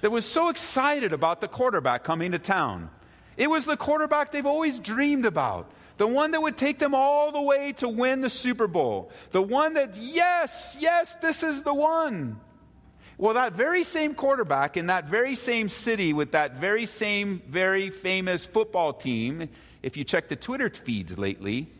that 0.00 0.10
was 0.10 0.24
so 0.24 0.48
excited 0.48 1.12
about 1.12 1.40
the 1.40 1.48
quarterback 1.48 2.02
coming 2.02 2.32
to 2.32 2.38
town. 2.38 2.90
It 3.36 3.50
was 3.50 3.66
the 3.66 3.76
quarterback 3.76 4.32
they've 4.32 4.46
always 4.46 4.80
dreamed 4.80 5.26
about. 5.26 5.70
The 5.96 6.06
one 6.06 6.32
that 6.32 6.42
would 6.42 6.56
take 6.56 6.78
them 6.78 6.94
all 6.94 7.32
the 7.32 7.40
way 7.40 7.72
to 7.74 7.88
win 7.88 8.20
the 8.20 8.28
Super 8.28 8.66
Bowl. 8.66 9.10
The 9.30 9.40
one 9.40 9.74
that, 9.74 9.96
yes, 9.96 10.76
yes, 10.78 11.14
this 11.16 11.42
is 11.42 11.62
the 11.62 11.72
one. 11.72 12.38
Well, 13.18 13.34
that 13.34 13.54
very 13.54 13.82
same 13.84 14.14
quarterback 14.14 14.76
in 14.76 14.88
that 14.88 15.08
very 15.08 15.36
same 15.36 15.70
city 15.70 16.12
with 16.12 16.32
that 16.32 16.56
very 16.58 16.84
same 16.84 17.40
very 17.48 17.88
famous 17.88 18.44
football 18.44 18.92
team, 18.92 19.48
if 19.82 19.96
you 19.96 20.04
check 20.04 20.28
the 20.28 20.36
Twitter 20.36 20.68
feeds 20.68 21.18
lately, 21.18 21.72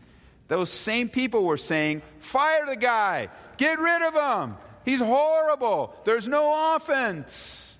those 0.47 0.69
same 0.69 1.09
people 1.09 1.43
were 1.43 1.57
saying, 1.57 2.01
fire 2.19 2.65
the 2.65 2.75
guy, 2.75 3.29
get 3.57 3.77
rid 3.79 4.01
of 4.01 4.13
him. 4.15 4.57
He's 4.83 5.01
horrible. 5.01 5.93
There's 6.05 6.27
no 6.27 6.75
offense. 6.75 7.77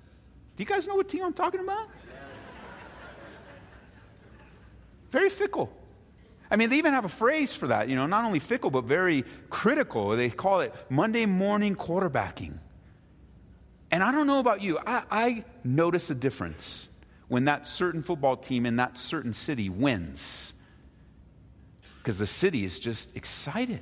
Do 0.56 0.64
you 0.64 0.68
guys 0.68 0.86
know 0.86 0.96
what 0.96 1.08
team 1.08 1.24
I'm 1.24 1.34
talking 1.34 1.62
about? 1.62 1.88
Very 5.12 5.30
fickle. 5.30 5.72
I 6.50 6.56
mean, 6.56 6.70
they 6.70 6.78
even 6.78 6.94
have 6.94 7.06
a 7.06 7.10
phrase 7.10 7.56
for 7.56 7.68
that, 7.68 7.90
you 7.90 7.96
know, 7.96 8.08
not 8.08 8.26
only 8.26 8.40
fickle, 8.40 8.72
but 8.72 8.86
very 8.86 9.26
critical. 9.50 10.16
They 10.16 10.30
call 10.30 10.62
it 10.62 10.74
Monday 10.90 11.26
morning 11.26 11.76
quarterbacking. 11.76 12.60
And 13.92 14.04
I 14.04 14.12
don't 14.12 14.28
know 14.28 14.40
about 14.40 14.62
you, 14.62 14.80
I, 14.86 15.04
I 15.10 15.46
notice 15.64 16.10
a 16.10 16.16
difference 16.16 16.88
when 17.28 17.46
that 17.46 17.68
certain 17.68 18.04
football 18.04 18.38
team 18.38 18.66
in 18.66 18.78
that 18.78 18.98
certain 18.98 19.34
city 19.34 19.70
wins. 19.70 20.54
Because 21.98 22.20
the 22.20 22.28
city 22.28 22.64
is 22.64 22.80
just 22.80 23.16
excited. 23.16 23.82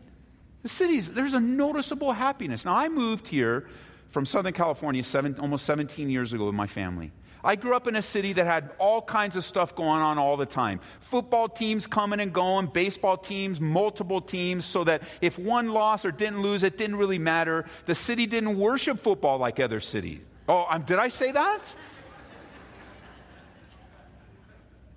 The 0.63 0.69
city's, 0.69 1.12
there's 1.12 1.34
a 1.34 1.39
noticeable 1.39 2.12
happiness. 2.12 2.65
Now, 2.65 2.75
I 2.75 2.89
moved 2.89 3.27
here 3.27 3.67
from 4.10 4.25
Southern 4.25 4.53
California 4.53 5.03
seven, 5.03 5.39
almost 5.39 5.65
17 5.65 6.10
years 6.10 6.34
ago 6.34 6.45
with 6.45 6.55
my 6.55 6.67
family. 6.67 7.12
I 7.45 7.55
grew 7.55 7.75
up 7.75 7.85
in 7.85 7.95
a 7.95 8.01
city 8.01 8.33
that 8.33 8.47
had 8.47 8.71
all 8.79 9.03
kinds 9.03 9.35
of 9.35 9.45
stuff 9.45 9.75
going 9.75 10.01
on 10.01 10.17
all 10.17 10.35
the 10.35 10.47
time. 10.47 10.79
Football 10.99 11.47
teams 11.47 11.85
coming 11.85 12.19
and 12.19 12.33
going, 12.33 12.65
baseball 12.65 13.17
teams, 13.17 13.61
multiple 13.61 14.19
teams, 14.19 14.65
so 14.65 14.83
that 14.83 15.03
if 15.21 15.37
one 15.37 15.69
lost 15.69 16.05
or 16.05 16.11
didn't 16.11 16.41
lose, 16.41 16.63
it 16.63 16.75
didn't 16.75 16.95
really 16.95 17.19
matter. 17.19 17.65
The 17.85 17.93
city 17.93 18.25
didn't 18.25 18.57
worship 18.57 18.99
football 18.99 19.37
like 19.37 19.59
other 19.59 19.79
cities. 19.79 20.21
Oh, 20.49 20.65
um, 20.69 20.81
did 20.81 20.97
I 20.97 21.09
say 21.09 21.31
that? 21.31 21.75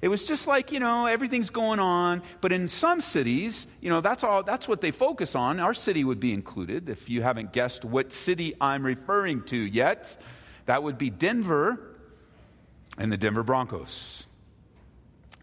It 0.01 0.09
was 0.09 0.27
just 0.27 0.47
like, 0.47 0.71
you 0.71 0.79
know, 0.79 1.07
everything's 1.07 1.51
going 1.51 1.81
on. 1.81 2.23
But 2.41 2.53
in 2.53 2.69
some 2.69 3.01
cities, 3.01 3.67
you 3.81 3.91
know, 3.91 4.01
that's 4.01 4.25
all 4.25 4.43
that's 4.43 4.69
what 4.69 4.81
they 4.81 4.93
focus 4.93 5.35
on. 5.35 5.59
Our 5.59 5.75
city 5.75 6.05
would 6.05 6.21
be 6.21 6.33
included. 6.33 6.89
If 6.89 7.11
you 7.11 7.21
haven't 7.21 7.53
guessed 7.53 7.85
what 7.85 8.13
city 8.13 8.55
I'm 8.61 8.87
referring 8.87 9.43
to 9.45 9.57
yet, 9.57 10.17
that 10.67 10.83
would 10.83 10.99
be 10.99 11.11
Denver 11.11 11.88
and 12.99 13.11
the 13.11 13.17
Denver 13.17 13.43
Broncos. 13.43 14.27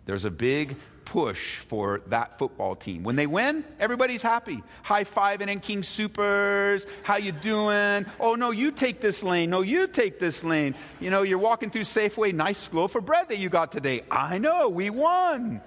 There's 0.06 0.26
a 0.26 0.32
big 0.32 0.76
push 1.06 1.60
for 1.60 2.02
that 2.08 2.38
football 2.38 2.76
team. 2.76 3.04
When 3.04 3.16
they 3.16 3.28
win, 3.28 3.64
everybody's 3.80 4.22
happy. 4.22 4.62
High 4.84 5.04
fiving 5.04 5.48
and 5.48 5.62
King 5.62 5.84
Supers. 5.84 6.86
How 7.04 7.18
you 7.18 7.32
doing? 7.32 8.06
Oh 8.20 8.36
no, 8.36 8.52
you 8.52 8.72
take 8.72 9.02
this 9.02 9.24
lane. 9.24 9.50
No, 9.50 9.62
you 9.62 9.88
take 9.88 10.20
this 10.20 10.44
lane. 10.44 10.76
You 11.00 11.12
know, 11.12 11.22
you're 11.22 11.38
walking 11.38 11.70
through 11.70 11.84
Safeway. 11.84 12.34
Nice 12.34 12.72
loaf 12.74 12.96
of 12.96 13.06
bread 13.06 13.30
that 13.30 13.38
you 13.38 13.50
got 13.50 13.72
today. 13.72 14.02
I 14.12 14.38
know, 14.38 14.70
we 14.70 14.90
won. 14.90 15.62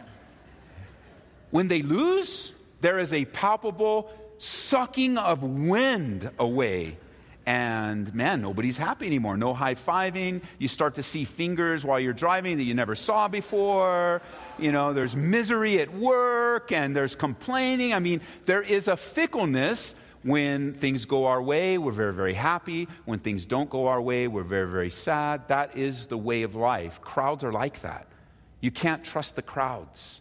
When 1.51 1.69
they 1.69 1.83
lose, 1.83 2.53
there 2.81 2.99
is 2.99 3.13
a 3.13 3.25
palpable 3.25 4.11
sucking 4.39 5.19
of 5.19 5.43
wind 5.43 6.31
away 6.39 6.99
and 7.49 8.15
man, 8.15 8.43
nobody's 8.43 8.77
happy 8.77 9.07
anymore. 9.07 9.39
No 9.39 9.55
high 9.55 9.75
fiving. 9.75 10.43
You 10.59 10.69
start 10.69 10.97
to 10.97 11.03
see 11.03 11.25
fingers 11.25 11.83
while 11.83 11.99
you're 11.99 12.13
driving 12.13 12.59
that 12.59 12.65
you 12.65 12.75
never 12.75 12.95
saw 12.95 13.27
before. 13.27 14.21
You 14.59 14.71
know, 14.71 14.93
there's 14.93 15.17
misery 15.17 15.81
at 15.81 15.91
work 15.95 16.73
and 16.73 16.95
there's 16.95 17.17
complaining. 17.17 17.95
I 17.95 18.01
mean, 18.01 18.21
there 18.45 18.61
is 18.61 18.87
a 18.87 18.99
fickleness. 18.99 19.95
When 20.25 20.75
things 20.75 21.07
go 21.07 21.25
our 21.25 21.41
way, 21.41 21.79
we're 21.79 21.93
very, 21.93 22.13
very 22.13 22.35
happy. 22.35 22.87
When 23.07 23.19
things 23.19 23.47
don't 23.47 23.71
go 23.71 23.87
our 23.87 24.03
way, 24.03 24.29
we're 24.29 24.43
very, 24.43 24.71
very 24.71 24.91
sad. 24.91 25.49
That 25.49 25.75
is 25.75 26.09
the 26.09 26.19
way 26.19 26.43
of 26.43 26.55
life. 26.55 27.01
Crowds 27.01 27.45
are 27.45 27.53
like 27.53 27.81
that. 27.81 28.09
You 28.61 28.71
can't 28.71 29.03
trust 29.03 29.37
the 29.37 29.43
crowds 29.43 30.21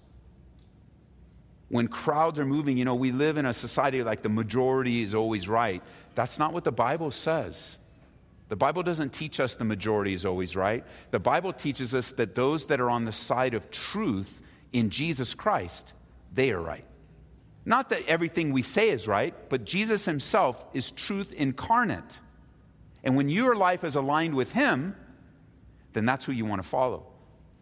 when 1.70 1.88
crowds 1.88 2.40
are 2.40 2.46
moving, 2.46 2.78
you 2.78 2.86
know, 2.86 2.96
we 2.96 3.12
live 3.12 3.38
in 3.38 3.46
a 3.46 3.54
society 3.54 4.02
like 4.04 4.22
the 4.22 4.30
majority 4.30 5.02
is 5.02 5.14
always 5.14 5.50
right. 5.50 5.84
That's 6.16 6.40
not 6.40 6.54
what 6.54 6.64
the 6.64 6.72
Bible 6.72 7.12
says. 7.12 7.78
The 8.50 8.56
Bible 8.56 8.84
doesn't 8.84 9.12
teach 9.12 9.40
us 9.42 9.56
the 9.56 9.66
majority 9.66 10.14
is 10.14 10.26
always 10.26 10.56
right. 10.56 10.86
The 11.12 11.20
Bible 11.20 11.52
teaches 11.52 11.94
us 11.94 12.12
that 12.14 12.36
those 12.36 12.68
that 12.68 12.80
are 12.80 12.90
on 12.90 13.04
the 13.04 13.12
side 13.12 13.54
of 13.54 13.70
truth 13.70 14.42
in 14.72 14.90
Jesus 14.90 15.34
Christ, 15.34 15.94
they 16.34 16.52
are 16.52 16.62
right. 16.62 16.86
Not 17.66 17.90
that 17.90 18.08
everything 18.08 18.54
we 18.54 18.62
say 18.62 18.90
is 18.90 19.06
right, 19.06 19.34
but 19.50 19.66
Jesus 19.66 20.06
himself 20.06 20.64
is 20.74 20.92
truth 20.92 21.34
incarnate. 21.34 22.20
And 23.04 23.18
when 23.18 23.28
your 23.28 23.56
life 23.56 23.84
is 23.84 23.98
aligned 23.98 24.36
with 24.36 24.54
him, 24.54 24.96
then 25.92 26.06
that's 26.06 26.24
who 26.24 26.32
you 26.32 26.46
want 26.46 26.62
to 26.62 26.68
follow. 26.68 27.08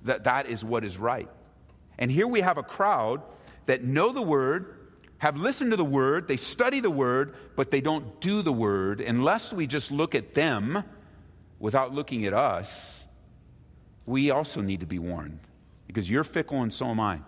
That, 0.04 0.26
that 0.26 0.46
is 0.46 0.64
what 0.64 0.84
is 0.84 1.00
right. 1.00 1.30
And 1.98 2.12
here 2.12 2.28
we 2.28 2.42
have 2.42 2.60
a 2.60 2.64
crowd 2.64 3.24
that 3.66 3.84
know 3.84 4.12
the 4.12 4.22
word, 4.22 4.76
have 5.18 5.38
listened 5.38 5.72
to 5.72 5.78
the 5.78 5.86
word, 5.86 6.28
they 6.28 6.38
study 6.38 6.80
the 6.80 6.92
word, 6.92 7.36
but 7.56 7.72
they 7.72 7.82
don't 7.82 8.20
do 8.22 8.42
the 8.42 8.54
word, 8.54 9.02
unless 9.02 9.54
we 9.54 9.68
just 9.68 9.92
look 9.92 10.14
at 10.14 10.36
them 10.36 10.84
without 11.60 11.94
looking 11.94 12.26
at 12.26 12.34
us, 12.34 13.06
we 14.06 14.30
also 14.30 14.62
need 14.62 14.82
to 14.82 14.86
be 14.86 15.00
warned 15.00 15.40
because 15.88 16.10
you're 16.10 16.24
fickle 16.24 16.62
and 16.62 16.72
so 16.72 16.88
am 16.88 17.00
I. 17.00 17.22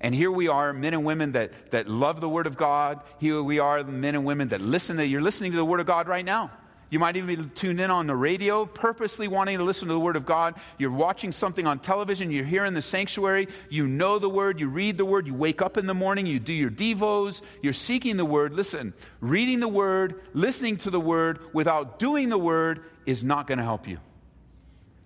And 0.00 0.14
here 0.14 0.30
we 0.30 0.48
are, 0.48 0.72
men 0.72 0.94
and 0.94 1.04
women 1.04 1.32
that, 1.32 1.52
that 1.72 1.86
love 1.86 2.22
the 2.22 2.28
Word 2.28 2.46
of 2.46 2.56
God. 2.56 3.02
Here 3.18 3.42
we 3.42 3.58
are, 3.58 3.84
men 3.84 4.14
and 4.14 4.24
women 4.24 4.48
that 4.48 4.62
listen 4.62 4.96
to, 4.96 5.06
you're 5.06 5.20
listening 5.20 5.52
to 5.52 5.58
the 5.58 5.64
Word 5.64 5.78
of 5.78 5.86
God 5.86 6.08
right 6.08 6.24
now. 6.24 6.50
You 6.90 6.98
might 6.98 7.16
even 7.16 7.36
be 7.36 7.48
tuned 7.50 7.80
in 7.80 7.88
on 7.90 8.08
the 8.08 8.16
radio, 8.16 8.66
purposely 8.66 9.28
wanting 9.28 9.58
to 9.58 9.64
listen 9.64 9.86
to 9.86 9.94
the 9.94 10.00
Word 10.00 10.16
of 10.16 10.26
God. 10.26 10.56
You're 10.76 10.90
watching 10.90 11.30
something 11.30 11.64
on 11.64 11.78
television, 11.78 12.32
you're 12.32 12.44
here 12.44 12.64
in 12.64 12.74
the 12.74 12.82
sanctuary, 12.82 13.46
you 13.68 13.86
know 13.86 14.18
the 14.18 14.28
Word, 14.28 14.58
you 14.58 14.68
read 14.68 14.98
the 14.98 15.04
Word, 15.04 15.28
you 15.28 15.34
wake 15.34 15.62
up 15.62 15.76
in 15.76 15.86
the 15.86 15.94
morning, 15.94 16.26
you 16.26 16.40
do 16.40 16.52
your 16.52 16.70
Devos, 16.70 17.42
you're 17.62 17.72
seeking 17.72 18.16
the 18.16 18.24
Word. 18.24 18.54
Listen, 18.54 18.92
reading 19.20 19.60
the 19.60 19.68
Word, 19.68 20.20
listening 20.34 20.78
to 20.78 20.90
the 20.90 21.00
Word 21.00 21.38
without 21.54 22.00
doing 22.00 22.28
the 22.28 22.38
Word 22.38 22.82
is 23.06 23.22
not 23.22 23.46
going 23.46 23.58
to 23.58 23.64
help 23.64 23.86
you. 23.86 23.98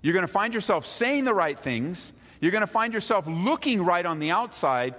You're 0.00 0.14
going 0.14 0.26
to 0.26 0.32
find 0.32 0.54
yourself 0.54 0.86
saying 0.86 1.24
the 1.24 1.34
right 1.34 1.58
things, 1.58 2.14
you're 2.40 2.50
going 2.50 2.62
to 2.62 2.66
find 2.66 2.94
yourself 2.94 3.26
looking 3.26 3.82
right 3.84 4.04
on 4.04 4.20
the 4.20 4.30
outside, 4.30 4.94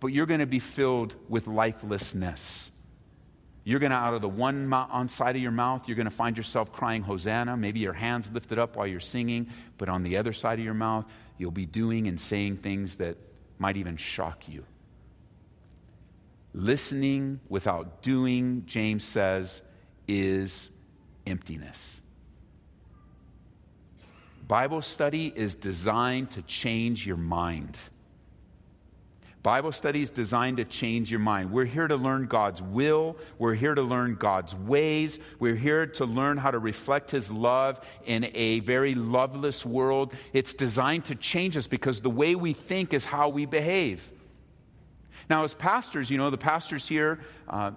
but 0.00 0.08
you're 0.08 0.26
going 0.26 0.40
to 0.40 0.46
be 0.46 0.58
filled 0.58 1.14
with 1.28 1.46
lifelessness. 1.46 2.72
You're 3.66 3.80
going 3.80 3.90
to, 3.90 3.96
out 3.96 4.14
of 4.14 4.20
the 4.20 4.28
one 4.28 4.72
on 4.72 5.08
side 5.08 5.34
of 5.34 5.42
your 5.42 5.50
mouth, 5.50 5.88
you're 5.88 5.96
going 5.96 6.04
to 6.04 6.10
find 6.14 6.36
yourself 6.36 6.72
crying 6.72 7.02
Hosanna. 7.02 7.56
Maybe 7.56 7.80
your 7.80 7.94
hands 7.94 8.30
lifted 8.30 8.60
up 8.60 8.76
while 8.76 8.86
you're 8.86 9.00
singing, 9.00 9.48
but 9.76 9.88
on 9.88 10.04
the 10.04 10.18
other 10.18 10.32
side 10.32 10.60
of 10.60 10.64
your 10.64 10.72
mouth, 10.72 11.04
you'll 11.36 11.50
be 11.50 11.66
doing 11.66 12.06
and 12.06 12.20
saying 12.20 12.58
things 12.58 12.94
that 12.98 13.16
might 13.58 13.76
even 13.76 13.96
shock 13.96 14.48
you. 14.48 14.64
Listening 16.54 17.40
without 17.48 18.02
doing, 18.02 18.62
James 18.66 19.02
says, 19.02 19.62
is 20.06 20.70
emptiness. 21.26 22.00
Bible 24.46 24.80
study 24.80 25.32
is 25.34 25.56
designed 25.56 26.30
to 26.30 26.42
change 26.42 27.04
your 27.04 27.16
mind. 27.16 27.76
Bible 29.46 29.70
study 29.70 30.02
is 30.02 30.10
designed 30.10 30.56
to 30.56 30.64
change 30.64 31.08
your 31.08 31.20
mind. 31.20 31.52
We're 31.52 31.66
here 31.66 31.86
to 31.86 31.94
learn 31.94 32.26
God's 32.26 32.60
will. 32.60 33.16
We're 33.38 33.54
here 33.54 33.76
to 33.76 33.82
learn 33.82 34.16
God's 34.16 34.56
ways. 34.56 35.20
We're 35.38 35.54
here 35.54 35.86
to 35.86 36.04
learn 36.04 36.36
how 36.36 36.50
to 36.50 36.58
reflect 36.58 37.12
His 37.12 37.30
love 37.30 37.78
in 38.06 38.28
a 38.34 38.58
very 38.58 38.96
loveless 38.96 39.64
world. 39.64 40.14
It's 40.32 40.52
designed 40.52 41.04
to 41.04 41.14
change 41.14 41.56
us 41.56 41.68
because 41.68 42.00
the 42.00 42.10
way 42.10 42.34
we 42.34 42.54
think 42.54 42.92
is 42.92 43.04
how 43.04 43.28
we 43.28 43.46
behave. 43.46 44.02
Now, 45.30 45.44
as 45.44 45.54
pastors, 45.54 46.10
you 46.10 46.18
know, 46.18 46.30
the 46.30 46.36
pastors 46.36 46.88
here, 46.88 47.20
uh, 47.48 47.70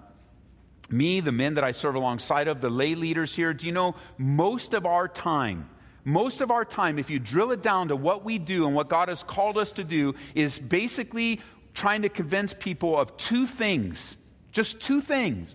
me, 0.90 1.20
the 1.20 1.30
men 1.30 1.54
that 1.54 1.62
I 1.62 1.70
serve 1.70 1.94
alongside 1.94 2.48
of, 2.48 2.60
the 2.60 2.68
lay 2.68 2.96
leaders 2.96 3.32
here, 3.32 3.54
do 3.54 3.66
you 3.66 3.72
know 3.72 3.94
most 4.18 4.74
of 4.74 4.86
our 4.86 5.06
time, 5.06 5.70
most 6.04 6.40
of 6.40 6.50
our 6.50 6.64
time, 6.64 6.98
if 6.98 7.10
you 7.10 7.20
drill 7.20 7.52
it 7.52 7.62
down 7.62 7.88
to 7.88 7.94
what 7.94 8.24
we 8.24 8.38
do 8.38 8.66
and 8.66 8.74
what 8.74 8.88
God 8.88 9.08
has 9.08 9.22
called 9.22 9.56
us 9.56 9.70
to 9.72 9.84
do, 9.84 10.16
is 10.34 10.58
basically 10.58 11.40
trying 11.74 12.02
to 12.02 12.08
convince 12.08 12.54
people 12.54 12.98
of 12.98 13.16
two 13.16 13.46
things. 13.46 14.16
Just 14.52 14.80
two 14.80 15.00
things. 15.00 15.54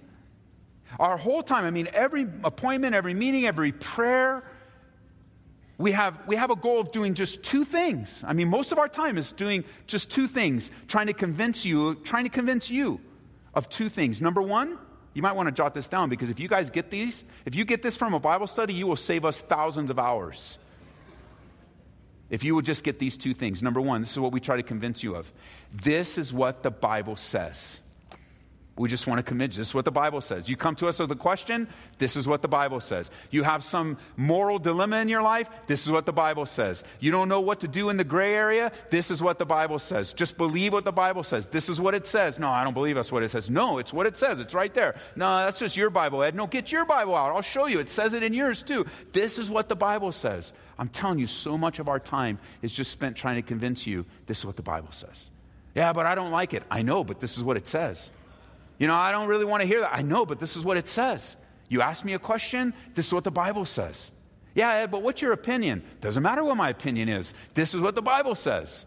Our 1.00 1.18
whole 1.18 1.44
time, 1.44 1.66
I 1.66 1.72
mean, 1.72 1.90
every 1.94 2.28
appointment, 2.44 2.96
every 2.96 3.14
meeting, 3.14 3.46
every 3.46 3.72
prayer, 3.72 4.44
we 5.78 5.92
have, 5.92 6.18
we 6.26 6.38
have 6.38 6.52
a 6.52 6.56
goal 6.56 6.80
of 6.80 6.92
doing 6.92 7.16
just 7.16 7.44
two 7.44 7.66
things. 7.66 8.24
I 8.26 8.34
mean, 8.34 8.50
most 8.50 8.72
of 8.72 8.78
our 8.78 8.88
time 8.88 9.18
is 9.18 9.34
doing 9.34 9.66
just 9.88 10.10
two 10.10 10.28
things, 10.28 10.72
trying 10.88 11.08
to 11.08 11.14
convince 11.14 11.66
you, 11.66 11.96
trying 11.96 12.24
to 12.24 12.30
convince 12.30 12.70
you 12.70 13.02
of 13.54 13.68
two 13.68 13.90
things. 13.90 14.22
Number 14.22 14.42
one, 14.42 14.78
you 15.14 15.22
might 15.22 15.34
want 15.34 15.48
to 15.48 15.52
jot 15.52 15.74
this 15.74 15.90
down 15.90 16.10
because 16.10 16.30
if 16.30 16.40
you 16.40 16.48
guys 16.48 16.70
get 16.70 16.92
these, 16.92 17.26
if 17.46 17.56
you 17.56 17.66
get 17.66 17.82
this 17.82 17.98
from 17.98 18.14
a 18.14 18.20
Bible 18.20 18.48
study, 18.48 18.74
you 18.74 18.88
will 18.88 18.96
save 18.96 19.26
us 19.26 19.40
thousands 19.40 19.90
of 19.90 20.00
hours. 20.00 20.58
If 22.30 22.44
you 22.44 22.56
would 22.56 22.66
just 22.66 22.84
get 22.84 23.00
these 23.00 23.18
two 23.18 23.34
things. 23.34 23.62
Number 23.62 23.80
one, 23.80 24.02
this 24.02 24.12
is 24.12 24.20
what 24.20 24.32
we 24.32 24.40
try 24.40 24.58
to 24.58 24.64
convince 24.64 25.04
you 25.04 25.16
of. 25.16 25.32
This 25.72 26.18
is 26.18 26.34
what 26.34 26.64
the 26.64 26.72
Bible 26.72 27.16
says. 27.16 27.82
We 28.78 28.90
just 28.90 29.08
want 29.08 29.20
to 29.20 29.24
commit. 29.24 29.52
This 29.52 29.70
is 29.70 29.74
what 29.74 29.86
the 29.86 29.92
Bible 29.92 30.20
says. 30.20 30.50
You 30.50 30.58
come 30.58 30.76
to 30.76 30.88
us 30.88 31.00
with 31.00 31.10
a 31.10 31.16
question, 31.16 31.70
this 31.98 32.18
is 32.18 32.28
what 32.28 32.42
the 32.42 32.50
Bible 32.50 32.82
says. 32.82 33.10
You 33.32 33.44
have 33.44 33.64
some 33.64 33.98
moral 34.18 34.60
dilemma 34.60 34.98
in 34.98 35.08
your 35.08 35.22
life, 35.22 35.50
this 35.68 35.86
is 35.86 35.92
what 35.92 36.06
the 36.06 36.12
Bible 36.12 36.46
says. 36.46 36.84
You 37.00 37.12
don't 37.12 37.30
know 37.30 37.40
what 37.40 37.62
to 37.62 37.70
do 37.70 37.90
in 37.90 37.96
the 37.96 38.04
gray 38.04 38.34
area, 38.34 38.74
this 38.90 39.12
is 39.12 39.24
what 39.24 39.40
the 39.40 39.46
Bible 39.46 39.80
says. 39.80 40.12
Just 40.12 40.38
believe 40.38 40.74
what 40.74 40.84
the 40.84 40.92
Bible 40.92 41.24
says. 41.24 41.48
This 41.48 41.70
is 41.70 41.80
what 41.80 41.96
it 41.96 42.06
says. 42.06 42.38
No, 42.38 42.50
I 42.50 42.66
don't 42.66 42.74
believe 42.74 42.96
that's 42.96 43.14
what 43.14 43.24
it 43.24 43.32
says. 43.32 43.50
No, 43.50 43.78
it's 43.78 43.94
what 43.94 44.08
it 44.08 44.18
says. 44.18 44.42
It's 44.42 44.54
right 44.54 44.74
there. 44.74 44.96
No, 45.16 45.38
that's 45.38 45.60
just 45.60 45.78
your 45.78 45.90
Bible, 45.90 46.22
Ed. 46.22 46.36
No, 46.36 46.46
get 46.46 46.74
your 46.74 46.84
Bible 46.84 47.16
out. 47.16 47.34
I'll 47.34 47.42
show 47.42 47.68
you. 47.68 47.80
It 47.80 47.90
says 47.90 48.14
it 48.14 48.24
in 48.24 48.34
yours 48.34 48.62
too. 48.62 48.86
This 49.14 49.40
is 49.40 49.50
what 49.50 49.70
the 49.70 49.76
Bible 49.78 50.12
says. 50.12 50.52
I'm 50.78 50.90
telling 50.90 51.20
you, 51.20 51.28
so 51.28 51.58
much 51.58 51.80
of 51.80 51.88
our 51.88 52.00
time 52.02 52.40
is 52.62 52.74
just 52.74 52.92
spent 52.92 53.16
trying 53.16 53.38
to 53.38 53.42
convince 53.42 53.88
you 53.88 54.06
this 54.26 54.40
is 54.40 54.46
what 54.46 54.58
the 54.58 54.64
Bible 54.64 54.92
says. 54.92 55.30
Yeah, 55.76 55.94
but 55.94 56.06
I 56.06 56.16
don't 56.16 56.32
like 56.32 56.54
it. 56.54 56.64
I 56.70 56.82
know, 56.82 57.06
but 57.06 57.22
this 57.22 57.38
is 57.38 57.44
what 57.44 57.56
it 57.56 57.68
says. 57.68 58.12
You 58.78 58.88
know, 58.88 58.96
I 58.96 59.12
don't 59.12 59.28
really 59.28 59.46
want 59.46 59.62
to 59.62 59.68
hear 59.68 59.82
that. 59.82 59.96
I 59.96 60.02
know, 60.02 60.26
but 60.26 60.40
this 60.40 60.56
is 60.56 60.66
what 60.66 60.78
it 60.78 60.88
says. 60.88 61.38
You 61.70 61.82
ask 61.82 62.04
me 62.06 62.14
a 62.14 62.20
question, 62.20 62.74
this 62.94 63.08
is 63.08 63.14
what 63.14 63.24
the 63.24 63.32
Bible 63.32 63.66
says. 63.66 64.12
Yeah, 64.54 64.72
Ed, 64.72 64.92
but 64.92 65.02
what's 65.02 65.22
your 65.22 65.34
opinion? 65.34 65.84
Doesn't 66.02 66.24
matter 66.24 66.44
what 66.44 66.56
my 66.58 66.70
opinion 66.70 67.10
is. 67.10 67.34
This 67.54 67.74
is 67.74 67.82
what 67.82 67.96
the 67.96 68.02
Bible 68.02 68.36
says. 68.36 68.86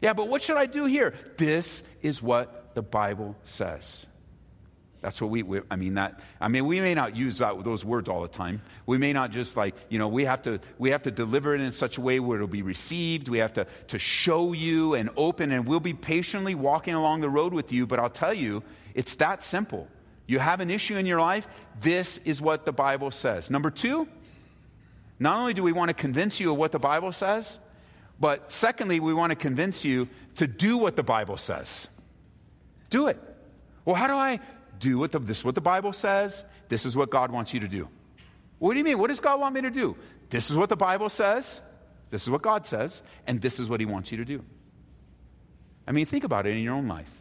Yeah, 0.00 0.12
but 0.12 0.28
what 0.28 0.42
should 0.42 0.56
I 0.56 0.66
do 0.66 0.86
here? 0.86 1.14
This 1.36 1.82
is 2.02 2.22
what 2.22 2.74
the 2.74 2.82
Bible 2.82 3.36
says. 3.44 4.06
That's 5.00 5.20
what 5.20 5.30
we, 5.30 5.44
we, 5.44 5.60
I 5.70 5.76
mean, 5.76 5.94
that, 5.94 6.20
I 6.40 6.48
mean, 6.48 6.66
we 6.66 6.80
may 6.80 6.94
not 6.94 7.14
use 7.14 7.38
that, 7.38 7.62
those 7.62 7.84
words 7.84 8.08
all 8.08 8.22
the 8.22 8.28
time. 8.28 8.62
We 8.84 8.98
may 8.98 9.12
not 9.12 9.30
just 9.30 9.56
like, 9.56 9.76
you 9.88 9.98
know, 9.98 10.08
we 10.08 10.24
have 10.24 10.42
to, 10.42 10.60
we 10.76 10.90
have 10.90 11.02
to 11.02 11.12
deliver 11.12 11.54
it 11.54 11.60
in 11.60 11.70
such 11.70 11.98
a 11.98 12.00
way 12.00 12.18
where 12.18 12.36
it'll 12.38 12.48
be 12.48 12.62
received. 12.62 13.28
We 13.28 13.38
have 13.38 13.52
to, 13.54 13.66
to 13.88 13.98
show 14.00 14.52
you 14.52 14.94
and 14.94 15.10
open, 15.16 15.52
and 15.52 15.66
we'll 15.66 15.78
be 15.78 15.94
patiently 15.94 16.56
walking 16.56 16.94
along 16.94 17.20
the 17.20 17.28
road 17.28 17.52
with 17.52 17.70
you. 17.70 17.86
But 17.86 18.00
I'll 18.00 18.10
tell 18.10 18.34
you, 18.34 18.64
it's 18.98 19.14
that 19.14 19.44
simple. 19.44 19.86
You 20.26 20.40
have 20.40 20.58
an 20.58 20.70
issue 20.70 20.96
in 20.96 21.06
your 21.06 21.20
life, 21.20 21.46
this 21.80 22.18
is 22.24 22.42
what 22.42 22.66
the 22.66 22.72
Bible 22.72 23.12
says. 23.12 23.48
Number 23.48 23.70
two, 23.70 24.08
not 25.20 25.38
only 25.38 25.54
do 25.54 25.62
we 25.62 25.70
want 25.70 25.88
to 25.90 25.94
convince 25.94 26.40
you 26.40 26.50
of 26.50 26.58
what 26.58 26.72
the 26.72 26.80
Bible 26.80 27.12
says, 27.12 27.60
but 28.18 28.50
secondly, 28.50 28.98
we 28.98 29.14
want 29.14 29.30
to 29.30 29.36
convince 29.36 29.84
you 29.84 30.08
to 30.34 30.48
do 30.48 30.76
what 30.76 30.96
the 30.96 31.04
Bible 31.04 31.36
says. 31.36 31.88
Do 32.90 33.06
it. 33.06 33.20
Well, 33.84 33.94
how 33.94 34.08
do 34.08 34.14
I 34.14 34.40
do 34.80 34.98
what 34.98 35.12
the, 35.12 35.20
this 35.20 35.38
is 35.38 35.44
what 35.44 35.54
the 35.54 35.60
Bible 35.60 35.92
says? 35.92 36.44
This 36.68 36.84
is 36.84 36.96
what 36.96 37.08
God 37.08 37.30
wants 37.30 37.54
you 37.54 37.60
to 37.60 37.68
do. 37.68 37.88
What 38.58 38.72
do 38.72 38.78
you 38.78 38.84
mean? 38.84 38.98
What 38.98 39.10
does 39.10 39.20
God 39.20 39.38
want 39.38 39.54
me 39.54 39.60
to 39.60 39.70
do? 39.70 39.96
This 40.28 40.50
is 40.50 40.56
what 40.56 40.70
the 40.70 40.76
Bible 40.76 41.08
says. 41.08 41.62
This 42.10 42.24
is 42.24 42.30
what 42.30 42.42
God 42.42 42.66
says, 42.66 43.00
and 43.28 43.40
this 43.40 43.60
is 43.60 43.70
what 43.70 43.78
He 43.78 43.86
wants 43.86 44.10
you 44.10 44.18
to 44.18 44.24
do. 44.24 44.44
I 45.86 45.92
mean, 45.92 46.04
think 46.04 46.24
about 46.24 46.48
it 46.48 46.56
in 46.56 46.64
your 46.64 46.74
own 46.74 46.88
life 46.88 47.17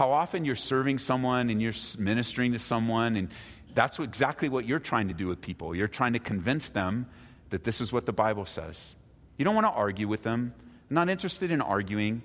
how 0.00 0.12
often 0.12 0.46
you're 0.46 0.56
serving 0.56 0.98
someone 0.98 1.50
and 1.50 1.60
you're 1.60 1.74
ministering 1.98 2.52
to 2.52 2.58
someone, 2.58 3.16
and 3.16 3.28
that's 3.74 3.98
exactly 3.98 4.48
what 4.48 4.64
you're 4.64 4.78
trying 4.78 5.08
to 5.08 5.12
do 5.12 5.26
with 5.26 5.42
people. 5.42 5.76
You're 5.76 5.88
trying 5.88 6.14
to 6.14 6.18
convince 6.18 6.70
them 6.70 7.04
that 7.50 7.64
this 7.64 7.82
is 7.82 7.92
what 7.92 8.06
the 8.06 8.12
Bible 8.14 8.46
says. 8.46 8.96
You 9.36 9.44
don't 9.44 9.54
want 9.54 9.66
to 9.66 9.72
argue 9.72 10.08
with 10.08 10.22
them. 10.22 10.54
I'm 10.88 10.94
not 10.94 11.10
interested 11.10 11.50
in 11.50 11.60
arguing. 11.60 12.22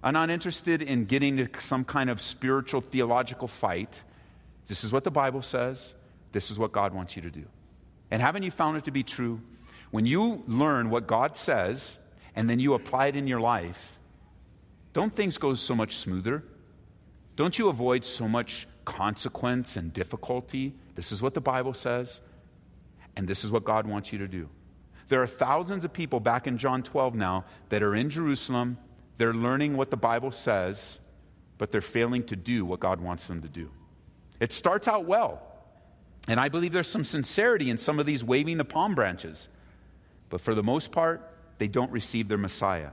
I'm 0.00 0.14
not 0.14 0.30
interested 0.30 0.80
in 0.80 1.06
getting 1.06 1.38
to 1.38 1.48
some 1.58 1.84
kind 1.84 2.08
of 2.08 2.20
spiritual 2.20 2.82
theological 2.82 3.48
fight. 3.48 4.00
This 4.68 4.84
is 4.84 4.92
what 4.92 5.02
the 5.02 5.10
Bible 5.10 5.42
says. 5.42 5.94
This 6.30 6.52
is 6.52 6.58
what 6.60 6.70
God 6.70 6.94
wants 6.94 7.16
you 7.16 7.22
to 7.22 7.30
do. 7.30 7.46
And 8.12 8.22
haven't 8.22 8.44
you 8.44 8.52
found 8.52 8.76
it 8.76 8.84
to 8.84 8.92
be 8.92 9.02
true? 9.02 9.40
When 9.90 10.06
you 10.06 10.44
learn 10.46 10.88
what 10.88 11.08
God 11.08 11.36
says 11.36 11.98
and 12.36 12.48
then 12.48 12.60
you 12.60 12.74
apply 12.74 13.08
it 13.08 13.16
in 13.16 13.26
your 13.26 13.40
life, 13.40 13.98
don't 14.92 15.12
things 15.12 15.36
go 15.36 15.54
so 15.54 15.74
much 15.74 15.96
smoother? 15.96 16.44
Don't 17.38 17.56
you 17.56 17.68
avoid 17.68 18.04
so 18.04 18.26
much 18.26 18.66
consequence 18.84 19.76
and 19.76 19.92
difficulty? 19.92 20.74
This 20.96 21.12
is 21.12 21.22
what 21.22 21.34
the 21.34 21.40
Bible 21.40 21.72
says, 21.72 22.18
and 23.16 23.28
this 23.28 23.44
is 23.44 23.52
what 23.52 23.62
God 23.62 23.86
wants 23.86 24.12
you 24.12 24.18
to 24.18 24.26
do. 24.26 24.48
There 25.06 25.22
are 25.22 25.26
thousands 25.28 25.84
of 25.84 25.92
people 25.92 26.18
back 26.18 26.48
in 26.48 26.58
John 26.58 26.82
12 26.82 27.14
now 27.14 27.44
that 27.68 27.80
are 27.80 27.94
in 27.94 28.10
Jerusalem. 28.10 28.76
They're 29.18 29.32
learning 29.32 29.76
what 29.76 29.92
the 29.92 29.96
Bible 29.96 30.32
says, 30.32 30.98
but 31.58 31.70
they're 31.70 31.80
failing 31.80 32.24
to 32.24 32.34
do 32.34 32.64
what 32.64 32.80
God 32.80 33.00
wants 33.00 33.28
them 33.28 33.40
to 33.42 33.48
do. 33.48 33.70
It 34.40 34.52
starts 34.52 34.88
out 34.88 35.04
well. 35.04 35.40
And 36.26 36.40
I 36.40 36.48
believe 36.48 36.72
there's 36.72 36.88
some 36.88 37.04
sincerity 37.04 37.70
in 37.70 37.78
some 37.78 38.00
of 38.00 38.06
these 38.06 38.24
waving 38.24 38.56
the 38.56 38.64
palm 38.64 38.96
branches. 38.96 39.46
But 40.28 40.40
for 40.40 40.56
the 40.56 40.64
most 40.64 40.90
part, 40.90 41.32
they 41.58 41.68
don't 41.68 41.92
receive 41.92 42.26
their 42.26 42.36
Messiah. 42.36 42.90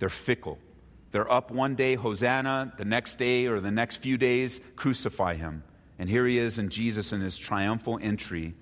They're 0.00 0.10
fickle. 0.10 0.58
They're 1.12 1.30
up 1.30 1.50
one 1.50 1.74
day, 1.74 1.94
Hosanna, 1.94 2.72
the 2.78 2.84
next 2.84 3.16
day 3.16 3.46
or 3.46 3.60
the 3.60 3.70
next 3.70 3.96
few 3.96 4.16
days, 4.16 4.60
crucify 4.76 5.34
him. 5.34 5.62
And 5.98 6.08
here 6.08 6.26
he 6.26 6.38
is 6.38 6.58
in 6.58 6.70
Jesus 6.70 7.12
in 7.12 7.20
his 7.20 7.38
triumphal 7.38 7.98
entry 8.02 8.54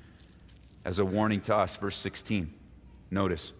as 0.84 0.98
a 0.98 1.04
warning 1.04 1.40
to 1.42 1.54
us. 1.54 1.76
Verse 1.76 1.96
16. 1.96 2.52
Notice. 3.10 3.52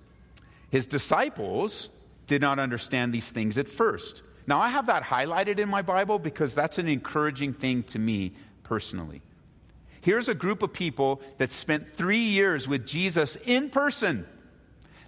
His 0.70 0.86
disciples 0.86 1.88
did 2.26 2.42
not 2.42 2.58
understand 2.58 3.14
these 3.14 3.30
things 3.30 3.58
at 3.58 3.68
first. 3.68 4.22
Now, 4.46 4.60
I 4.60 4.68
have 4.68 4.86
that 4.86 5.04
highlighted 5.04 5.58
in 5.58 5.68
my 5.68 5.82
Bible 5.82 6.18
because 6.18 6.54
that's 6.54 6.78
an 6.78 6.88
encouraging 6.88 7.52
thing 7.54 7.84
to 7.84 7.98
me 7.98 8.32
personally. 8.64 9.22
Here's 10.00 10.28
a 10.28 10.34
group 10.34 10.62
of 10.62 10.72
people 10.72 11.20
that 11.38 11.50
spent 11.50 11.94
three 11.94 12.18
years 12.18 12.66
with 12.66 12.86
Jesus 12.86 13.36
in 13.44 13.70
person. 13.70 14.26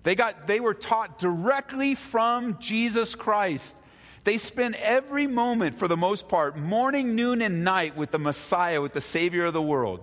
They, 0.03 0.15
got, 0.15 0.47
they 0.47 0.61
were 0.61 0.75
taught 0.75 1.19
directly 1.19 1.95
from 1.95 2.59
Jesus 2.59 3.15
Christ. 3.15 3.77
They 4.25 4.37
spent 4.37 4.77
every 4.77 5.27
moment, 5.27 5.79
for 5.79 5.89
the 5.89 5.97
most 5.97 6.29
part, 6.29 6.57
morning, 6.57 7.15
noon, 7.15 7.43
and 7.43 7.65
night 7.65 7.97
with 7.97 8.11
the 8.11 8.19
Messiah, 8.19 8.81
with 8.81 8.93
the 8.93 9.01
Savior 9.01 9.47
of 9.47 9.53
the 9.53 9.63
world. 9.63 10.01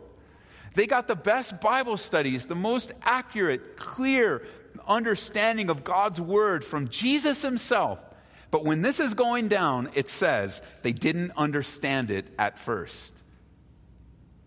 They 0.73 0.88
got 0.88 1.07
the 1.07 1.15
best 1.15 1.59
Bible 1.62 1.97
studies, 1.97 2.45
the 2.45 2.55
most 2.55 2.91
accurate, 3.01 3.75
clear 3.77 4.43
understanding 4.88 5.69
of 5.69 5.83
God's 5.83 6.21
Word 6.21 6.63
from 6.63 6.89
Jesus 6.89 7.41
Himself. 7.41 7.99
But 8.51 8.65
when 8.65 8.81
this 8.81 8.99
is 8.99 9.13
going 9.13 9.47
down, 9.47 9.89
it 9.93 10.09
says 10.09 10.62
they 10.81 10.93
didn't 10.93 11.31
understand 11.38 12.12
it 12.12 12.27
at 12.38 12.57
first. 12.57 13.15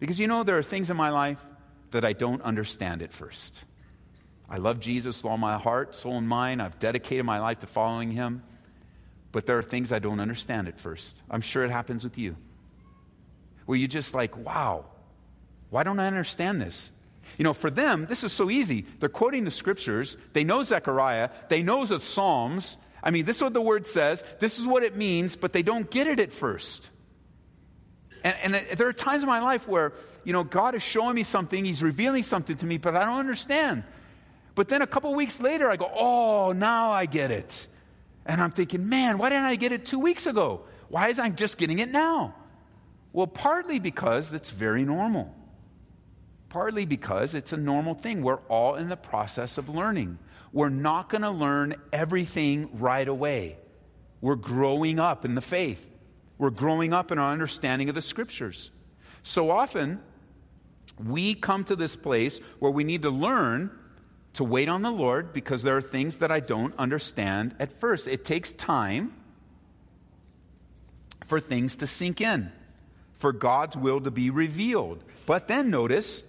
Because 0.00 0.18
you 0.18 0.26
know, 0.26 0.42
there 0.42 0.58
are 0.58 0.62
things 0.62 0.90
in 0.90 0.96
my 0.96 1.10
life 1.10 1.38
that 1.92 2.04
I 2.04 2.12
don't 2.12 2.42
understand 2.42 3.02
at 3.02 3.12
first. 3.12 3.64
I 4.52 4.58
love 4.58 4.80
Jesus 4.80 5.22
with 5.22 5.30
all 5.30 5.38
my 5.38 5.56
heart, 5.56 5.94
soul, 5.94 6.18
and 6.18 6.28
mind. 6.28 6.60
I've 6.60 6.78
dedicated 6.78 7.24
my 7.24 7.40
life 7.40 7.60
to 7.60 7.66
following 7.66 8.10
him. 8.10 8.42
But 9.32 9.46
there 9.46 9.56
are 9.56 9.62
things 9.62 9.92
I 9.92 9.98
don't 9.98 10.20
understand 10.20 10.68
at 10.68 10.78
first. 10.78 11.22
I'm 11.30 11.40
sure 11.40 11.64
it 11.64 11.70
happens 11.70 12.04
with 12.04 12.18
you. 12.18 12.36
Where 13.64 13.78
you 13.78 13.88
just 13.88 14.14
like, 14.14 14.36
wow, 14.36 14.84
why 15.70 15.84
don't 15.84 15.98
I 15.98 16.06
understand 16.06 16.60
this? 16.60 16.92
You 17.38 17.44
know, 17.44 17.54
for 17.54 17.70
them, 17.70 18.04
this 18.10 18.24
is 18.24 18.32
so 18.32 18.50
easy. 18.50 18.84
They're 19.00 19.08
quoting 19.08 19.44
the 19.44 19.50
scriptures. 19.50 20.18
They 20.34 20.44
know 20.44 20.62
Zechariah. 20.62 21.30
They 21.48 21.62
know 21.62 21.86
the 21.86 21.98
Psalms. 21.98 22.76
I 23.02 23.10
mean, 23.10 23.24
this 23.24 23.36
is 23.36 23.42
what 23.42 23.54
the 23.54 23.62
word 23.62 23.86
says. 23.86 24.22
This 24.38 24.58
is 24.58 24.66
what 24.66 24.82
it 24.82 24.96
means, 24.96 25.34
but 25.34 25.54
they 25.54 25.62
don't 25.62 25.90
get 25.90 26.06
it 26.06 26.20
at 26.20 26.30
first. 26.30 26.90
And, 28.22 28.54
and 28.54 28.66
there 28.76 28.86
are 28.86 28.92
times 28.92 29.22
in 29.22 29.30
my 29.30 29.40
life 29.40 29.66
where, 29.66 29.94
you 30.24 30.34
know, 30.34 30.44
God 30.44 30.74
is 30.74 30.82
showing 30.82 31.14
me 31.14 31.22
something. 31.22 31.64
He's 31.64 31.82
revealing 31.82 32.22
something 32.22 32.58
to 32.58 32.66
me, 32.66 32.76
but 32.76 32.94
I 32.94 33.04
don't 33.06 33.18
understand. 33.18 33.84
But 34.54 34.68
then 34.68 34.82
a 34.82 34.86
couple 34.86 35.14
weeks 35.14 35.40
later, 35.40 35.70
I 35.70 35.76
go, 35.76 35.90
oh, 35.94 36.52
now 36.52 36.90
I 36.90 37.06
get 37.06 37.30
it. 37.30 37.66
And 38.26 38.40
I'm 38.40 38.50
thinking, 38.50 38.88
man, 38.88 39.18
why 39.18 39.30
didn't 39.30 39.44
I 39.44 39.56
get 39.56 39.72
it 39.72 39.86
two 39.86 39.98
weeks 39.98 40.26
ago? 40.26 40.62
Why 40.88 41.08
is 41.08 41.18
I 41.18 41.30
just 41.30 41.58
getting 41.58 41.78
it 41.78 41.90
now? 41.90 42.34
Well, 43.12 43.26
partly 43.26 43.78
because 43.78 44.32
it's 44.32 44.50
very 44.50 44.84
normal. 44.84 45.34
Partly 46.48 46.84
because 46.84 47.34
it's 47.34 47.52
a 47.52 47.56
normal 47.56 47.94
thing. 47.94 48.22
We're 48.22 48.40
all 48.48 48.76
in 48.76 48.88
the 48.88 48.96
process 48.96 49.58
of 49.58 49.68
learning. 49.68 50.18
We're 50.52 50.68
not 50.68 51.08
going 51.08 51.22
to 51.22 51.30
learn 51.30 51.76
everything 51.92 52.68
right 52.78 53.08
away. 53.08 53.56
We're 54.20 54.36
growing 54.36 55.00
up 55.00 55.24
in 55.24 55.34
the 55.34 55.40
faith, 55.40 55.88
we're 56.38 56.50
growing 56.50 56.92
up 56.92 57.10
in 57.10 57.18
our 57.18 57.32
understanding 57.32 57.88
of 57.88 57.94
the 57.94 58.02
scriptures. 58.02 58.70
So 59.22 59.50
often, 59.50 60.00
we 61.02 61.34
come 61.34 61.64
to 61.64 61.76
this 61.76 61.96
place 61.96 62.40
where 62.58 62.70
we 62.70 62.84
need 62.84 63.02
to 63.02 63.10
learn 63.10 63.70
to 64.34 64.44
wait 64.44 64.68
on 64.68 64.82
the 64.82 64.90
Lord 64.90 65.32
because 65.32 65.62
there 65.62 65.76
are 65.76 65.82
things 65.82 66.18
that 66.18 66.30
I 66.30 66.40
don't 66.40 66.74
understand 66.78 67.54
at 67.58 67.72
first. 67.72 68.08
It 68.08 68.24
takes 68.24 68.52
time 68.52 69.12
for 71.26 71.40
things 71.40 71.78
to 71.78 71.86
sink 71.86 72.20
in, 72.20 72.50
for 73.14 73.32
God's 73.32 73.76
will 73.76 74.00
to 74.00 74.10
be 74.10 74.30
revealed. 74.30 75.02
But 75.26 75.48
then 75.48 75.70
notice, 75.70 76.22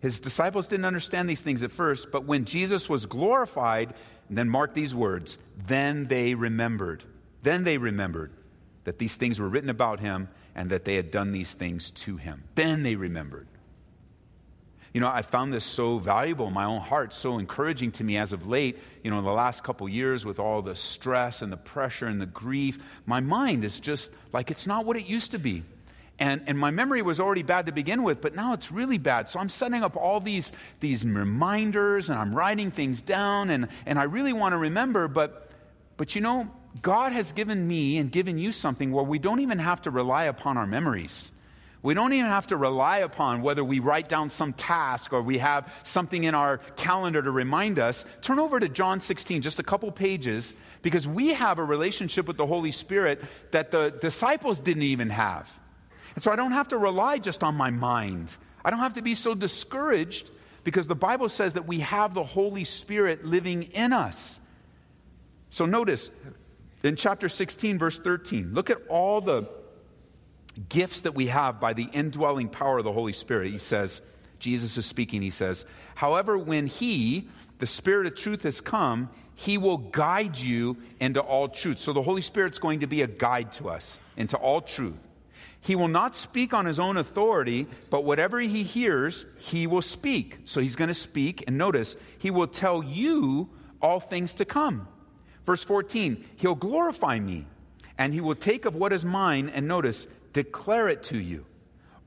his 0.00 0.20
disciples 0.20 0.68
didn't 0.68 0.86
understand 0.86 1.28
these 1.28 1.42
things 1.42 1.62
at 1.62 1.72
first, 1.72 2.10
but 2.10 2.24
when 2.24 2.44
Jesus 2.44 2.88
was 2.88 3.06
glorified, 3.06 3.94
then 4.28 4.48
mark 4.48 4.74
these 4.74 4.94
words, 4.94 5.38
then 5.66 6.06
they 6.06 6.34
remembered. 6.34 7.04
Then 7.42 7.64
they 7.64 7.78
remembered 7.78 8.32
that 8.84 8.98
these 8.98 9.16
things 9.16 9.40
were 9.40 9.48
written 9.48 9.70
about 9.70 10.00
him 10.00 10.28
and 10.54 10.70
that 10.70 10.84
they 10.84 10.94
had 10.94 11.10
done 11.10 11.32
these 11.32 11.54
things 11.54 11.90
to 11.90 12.16
him. 12.16 12.44
Then 12.54 12.82
they 12.82 12.96
remembered. 12.96 13.46
You 14.92 15.00
know, 15.00 15.08
I 15.08 15.22
found 15.22 15.52
this 15.52 15.64
so 15.64 15.98
valuable 15.98 16.48
in 16.48 16.52
my 16.52 16.64
own 16.64 16.80
heart, 16.80 17.14
so 17.14 17.38
encouraging 17.38 17.92
to 17.92 18.04
me 18.04 18.16
as 18.16 18.32
of 18.32 18.48
late, 18.48 18.78
you 19.04 19.10
know, 19.10 19.18
in 19.18 19.24
the 19.24 19.30
last 19.30 19.62
couple 19.62 19.88
years 19.88 20.24
with 20.24 20.40
all 20.40 20.62
the 20.62 20.74
stress 20.74 21.42
and 21.42 21.52
the 21.52 21.56
pressure 21.56 22.06
and 22.06 22.20
the 22.20 22.26
grief. 22.26 22.78
My 23.06 23.20
mind 23.20 23.64
is 23.64 23.78
just 23.78 24.10
like 24.32 24.50
it's 24.50 24.66
not 24.66 24.84
what 24.84 24.96
it 24.96 25.06
used 25.06 25.30
to 25.30 25.38
be. 25.38 25.62
And, 26.18 26.42
and 26.46 26.58
my 26.58 26.70
memory 26.70 27.02
was 27.02 27.18
already 27.18 27.42
bad 27.42 27.66
to 27.66 27.72
begin 27.72 28.02
with, 28.02 28.20
but 28.20 28.34
now 28.34 28.52
it's 28.52 28.70
really 28.70 28.98
bad. 28.98 29.30
So 29.30 29.40
I'm 29.40 29.48
setting 29.48 29.82
up 29.82 29.96
all 29.96 30.20
these, 30.20 30.52
these 30.80 31.04
reminders 31.04 32.10
and 32.10 32.18
I'm 32.18 32.34
writing 32.34 32.70
things 32.70 33.00
down 33.00 33.48
and, 33.48 33.68
and 33.86 33.98
I 33.98 34.02
really 34.02 34.34
want 34.34 34.52
to 34.52 34.58
remember, 34.58 35.08
but, 35.08 35.50
but 35.96 36.14
you 36.14 36.20
know, 36.20 36.50
God 36.82 37.12
has 37.12 37.32
given 37.32 37.66
me 37.66 37.96
and 37.96 38.12
given 38.12 38.38
you 38.38 38.52
something 38.52 38.92
where 38.92 39.04
we 39.04 39.18
don't 39.18 39.40
even 39.40 39.58
have 39.60 39.82
to 39.82 39.90
rely 39.90 40.24
upon 40.24 40.58
our 40.58 40.66
memories. 40.66 41.32
We 41.82 41.94
don't 41.94 42.12
even 42.12 42.26
have 42.26 42.48
to 42.48 42.58
rely 42.58 42.98
upon 42.98 43.40
whether 43.40 43.64
we 43.64 43.78
write 43.78 44.08
down 44.08 44.28
some 44.28 44.52
task 44.52 45.14
or 45.14 45.22
we 45.22 45.38
have 45.38 45.72
something 45.82 46.24
in 46.24 46.34
our 46.34 46.58
calendar 46.76 47.22
to 47.22 47.30
remind 47.30 47.78
us. 47.78 48.04
Turn 48.20 48.38
over 48.38 48.60
to 48.60 48.68
John 48.68 49.00
16, 49.00 49.40
just 49.40 49.58
a 49.58 49.62
couple 49.62 49.90
pages, 49.90 50.52
because 50.82 51.08
we 51.08 51.28
have 51.28 51.58
a 51.58 51.64
relationship 51.64 52.26
with 52.26 52.36
the 52.36 52.46
Holy 52.46 52.70
Spirit 52.70 53.22
that 53.52 53.70
the 53.70 53.90
disciples 53.98 54.60
didn't 54.60 54.82
even 54.82 55.08
have. 55.08 55.50
And 56.14 56.22
so 56.22 56.30
I 56.30 56.36
don't 56.36 56.52
have 56.52 56.68
to 56.68 56.76
rely 56.76 57.18
just 57.18 57.42
on 57.42 57.54
my 57.54 57.70
mind. 57.70 58.36
I 58.62 58.68
don't 58.68 58.80
have 58.80 58.94
to 58.94 59.02
be 59.02 59.14
so 59.14 59.34
discouraged 59.34 60.30
because 60.64 60.86
the 60.86 60.94
Bible 60.94 61.30
says 61.30 61.54
that 61.54 61.66
we 61.66 61.80
have 61.80 62.12
the 62.12 62.22
Holy 62.22 62.64
Spirit 62.64 63.24
living 63.24 63.62
in 63.72 63.94
us. 63.94 64.38
So 65.48 65.64
notice 65.64 66.10
in 66.82 66.96
chapter 66.96 67.30
16, 67.30 67.78
verse 67.78 67.98
13, 67.98 68.52
look 68.52 68.68
at 68.68 68.78
all 68.88 69.22
the 69.22 69.48
gifts 70.68 71.02
that 71.02 71.14
we 71.14 71.28
have 71.28 71.60
by 71.60 71.72
the 71.72 71.88
indwelling 71.92 72.48
power 72.48 72.78
of 72.78 72.84
the 72.84 72.92
Holy 72.92 73.12
Spirit. 73.12 73.52
He 73.52 73.58
says, 73.58 74.02
Jesus 74.38 74.76
is 74.76 74.86
speaking, 74.86 75.22
he 75.22 75.30
says, 75.30 75.64
However, 75.94 76.36
when 76.38 76.66
he, 76.66 77.28
the 77.58 77.66
Spirit 77.66 78.06
of 78.06 78.14
truth, 78.14 78.42
has 78.42 78.60
come, 78.60 79.10
he 79.34 79.58
will 79.58 79.78
guide 79.78 80.36
you 80.36 80.76
into 80.98 81.20
all 81.20 81.48
truth. 81.48 81.78
So 81.78 81.92
the 81.92 82.02
Holy 82.02 82.22
Spirit's 82.22 82.58
going 82.58 82.80
to 82.80 82.86
be 82.86 83.02
a 83.02 83.06
guide 83.06 83.52
to 83.54 83.68
us 83.68 83.98
into 84.16 84.36
all 84.36 84.60
truth. 84.60 84.98
He 85.62 85.76
will 85.76 85.88
not 85.88 86.16
speak 86.16 86.54
on 86.54 86.64
his 86.64 86.80
own 86.80 86.96
authority, 86.96 87.66
but 87.90 88.04
whatever 88.04 88.40
he 88.40 88.62
hears, 88.62 89.26
he 89.38 89.66
will 89.66 89.82
speak. 89.82 90.38
So 90.44 90.60
he's 90.60 90.76
going 90.76 90.88
to 90.88 90.94
speak, 90.94 91.44
and 91.46 91.58
notice, 91.58 91.96
he 92.18 92.30
will 92.30 92.46
tell 92.46 92.82
you 92.82 93.50
all 93.82 94.00
things 94.00 94.34
to 94.34 94.44
come. 94.44 94.88
Verse 95.44 95.62
14, 95.62 96.24
he'll 96.36 96.54
glorify 96.54 97.18
me, 97.18 97.46
and 97.98 98.14
he 98.14 98.20
will 98.20 98.34
take 98.34 98.64
of 98.64 98.74
what 98.74 98.92
is 98.92 99.04
mine, 99.04 99.50
and 99.50 99.68
notice, 99.68 100.06
declare 100.32 100.88
it 100.88 101.02
to 101.04 101.18
you. 101.18 101.46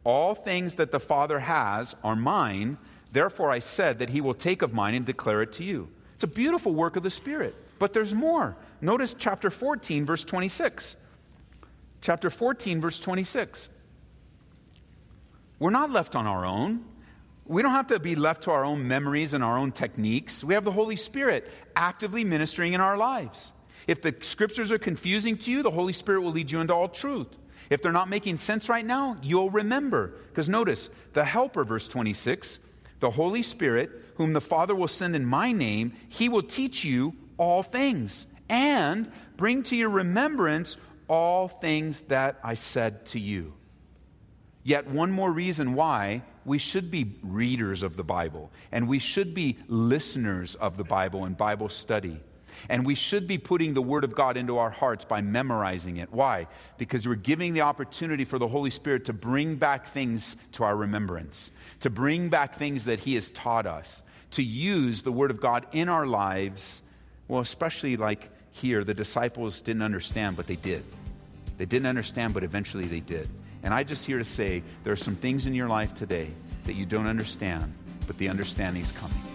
All 0.04 0.36
things 0.36 0.76
that 0.76 0.92
the 0.92 1.00
Father 1.00 1.40
has 1.40 1.96
are 2.04 2.16
mine. 2.16 2.78
Therefore, 3.12 3.52
I 3.52 3.60
said 3.60 4.00
that 4.00 4.10
he 4.10 4.22
will 4.22 4.34
take 4.34 4.62
of 4.62 4.74
mine 4.74 4.96
and 4.96 5.06
declare 5.06 5.42
it 5.42 5.54
to 5.54 5.64
you. 5.64 5.90
It's 6.16 6.24
a 6.24 6.28
beautiful 6.28 6.74
work 6.74 6.96
of 6.96 7.04
the 7.04 7.10
Spirit. 7.10 7.56
But 7.80 7.94
there's 7.94 8.14
more. 8.14 8.56
Notice 8.82 9.16
chapter 9.18 9.50
14, 9.50 10.06
verse 10.06 10.24
26. 10.24 10.96
Chapter 12.02 12.30
14, 12.30 12.82
verse 12.82 13.00
26. 13.00 13.70
We're 15.60 15.70
not 15.70 15.92
left 15.92 16.16
on 16.16 16.28
our 16.28 16.46
own. 16.46 16.84
We 17.46 17.62
don't 17.62 17.72
have 17.72 17.88
to 17.88 18.00
be 18.00 18.16
left 18.16 18.44
to 18.44 18.52
our 18.52 18.64
own 18.64 18.88
memories 18.88 19.34
and 19.34 19.44
our 19.44 19.58
own 19.58 19.72
techniques. 19.72 20.44
We 20.44 20.54
have 20.54 20.64
the 20.64 20.72
Holy 20.72 20.96
Spirit 20.96 21.50
actively 21.76 22.24
ministering 22.24 22.74
in 22.74 22.82
our 22.82 22.98
lives. 22.98 23.54
If 23.88 24.02
the 24.02 24.16
scriptures 24.22 24.72
are 24.72 24.78
confusing 24.78 25.38
to 25.40 25.52
you, 25.52 25.62
the 25.62 25.72
Holy 25.72 25.94
Spirit 25.94 26.22
will 26.22 26.32
lead 26.32 26.52
you 26.52 26.60
into 26.62 26.74
all 26.74 26.88
truth. 26.88 27.28
If 27.74 27.82
they're 27.82 27.92
not 27.92 28.08
making 28.08 28.38
sense 28.38 28.70
right 28.70 28.86
now, 28.86 29.18
you'll 29.24 29.50
remember. 29.50 30.14
Because 30.30 30.48
notice, 30.48 30.92
the 31.14 31.26
Helper, 31.26 31.64
verse 31.64 31.88
26, 31.88 32.60
the 33.00 33.10
Holy 33.10 33.42
Spirit, 33.42 33.90
whom 34.16 34.34
the 34.34 34.42
Father 34.42 34.76
will 34.76 34.88
send 34.88 35.16
in 35.16 35.26
my 35.26 35.52
name, 35.52 35.94
he 36.08 36.30
will 36.30 36.44
teach 36.44 36.86
you 36.86 37.16
all 37.38 37.64
things 37.64 38.28
and 38.48 39.12
bring 39.38 39.64
to 39.64 39.76
your 39.76 39.90
remembrance 39.90 40.78
all 41.08 41.48
things 41.48 42.02
that 42.04 42.40
I 42.44 42.54
said 42.54 43.08
to 43.08 43.20
you. 43.20 43.54
Yet, 44.62 44.86
one 44.88 45.12
more 45.12 45.32
reason 45.32 45.74
why 45.74 46.22
we 46.46 46.60
should 46.60 46.92
be 46.92 47.16
readers 47.24 47.82
of 47.82 47.98
the 47.98 48.04
Bible 48.04 48.52
and 48.72 48.88
we 48.88 49.00
should 49.00 49.34
be 49.34 49.58
listeners 49.68 50.54
of 50.54 50.78
the 50.78 50.84
Bible 50.84 51.26
and 51.26 51.36
Bible 51.36 51.70
study. 51.70 52.20
And 52.70 52.86
we 52.86 52.96
should 52.96 53.28
be 53.28 53.38
putting 53.38 53.74
the 53.74 53.82
Word 53.82 54.04
of 54.04 54.16
God 54.16 54.38
into 54.38 54.58
our 54.58 54.70
hearts 54.70 55.06
by 55.06 55.22
memorizing 55.22 55.98
it. 55.98 56.12
Why? 56.12 56.48
Because 56.78 57.08
we're 57.08 57.16
giving 57.16 57.54
the 57.54 57.62
opportunity 57.62 58.26
for 58.26 58.40
the 58.40 58.48
Holy 58.48 58.70
Spirit 58.70 59.06
to 59.06 59.14
bring 59.14 59.56
back 59.56 59.88
things 59.88 60.38
to 60.54 60.64
our 60.64 60.76
remembrance, 60.76 61.52
to 61.82 61.90
bring 61.90 62.30
back 62.30 62.56
things 62.56 62.86
that 62.86 63.00
He 63.00 63.16
has 63.16 63.30
taught 63.30 63.66
us, 63.66 64.02
to 64.32 64.44
use 64.44 65.02
the 65.02 65.12
Word 65.12 65.32
of 65.32 65.40
God 65.40 65.66
in 65.72 65.90
our 65.90 66.06
lives. 66.06 66.82
Well, 67.28 67.42
especially 67.42 67.98
like 67.98 68.30
here, 68.52 68.84
the 68.84 68.94
disciples 68.94 69.62
didn't 69.62 69.82
understand, 69.82 70.38
but 70.38 70.48
they 70.48 70.56
did. 70.56 70.84
They 71.58 71.66
didn't 71.66 71.88
understand, 71.88 72.34
but 72.34 72.44
eventually 72.44 72.86
they 72.86 73.00
did. 73.00 73.30
And 73.64 73.74
I 73.74 73.84
just 73.84 74.06
here 74.06 74.20
to 74.20 74.26
say 74.26 74.62
there 74.84 74.94
are 74.94 74.98
some 74.98 75.16
things 75.16 75.46
in 75.46 75.56
your 75.56 75.70
life 75.70 75.96
today 75.96 76.30
that 76.66 76.74
you 76.74 76.86
don't 76.86 77.08
understand, 77.08 77.74
but 78.08 78.18
the 78.18 78.30
understanding 78.30 78.84
is 78.84 78.92
coming. 78.92 79.33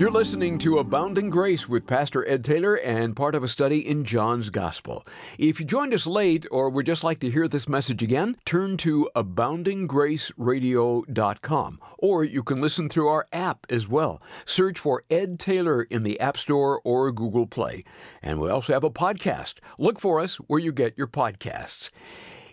You're 0.00 0.10
listening 0.10 0.56
to 0.60 0.78
Abounding 0.78 1.28
Grace 1.28 1.68
with 1.68 1.86
Pastor 1.86 2.26
Ed 2.26 2.42
Taylor 2.42 2.76
and 2.76 3.14
part 3.14 3.34
of 3.34 3.42
a 3.42 3.48
study 3.48 3.86
in 3.86 4.06
John's 4.06 4.48
Gospel. 4.48 5.04
If 5.36 5.60
you 5.60 5.66
joined 5.66 5.92
us 5.92 6.06
late 6.06 6.46
or 6.50 6.70
would 6.70 6.86
just 6.86 7.04
like 7.04 7.20
to 7.20 7.30
hear 7.30 7.46
this 7.46 7.68
message 7.68 8.02
again, 8.02 8.38
turn 8.46 8.78
to 8.78 9.10
aboundinggraceradio.com 9.14 11.80
or 11.98 12.24
you 12.24 12.42
can 12.42 12.62
listen 12.62 12.88
through 12.88 13.08
our 13.08 13.26
app 13.30 13.66
as 13.68 13.88
well. 13.88 14.22
Search 14.46 14.78
for 14.78 15.04
Ed 15.10 15.38
Taylor 15.38 15.82
in 15.82 16.02
the 16.02 16.18
App 16.18 16.38
Store 16.38 16.80
or 16.82 17.12
Google 17.12 17.46
Play. 17.46 17.84
And 18.22 18.40
we 18.40 18.48
also 18.48 18.72
have 18.72 18.84
a 18.84 18.88
podcast. 18.88 19.56
Look 19.78 20.00
for 20.00 20.18
us 20.18 20.36
where 20.36 20.60
you 20.60 20.72
get 20.72 20.96
your 20.96 21.08
podcasts. 21.08 21.90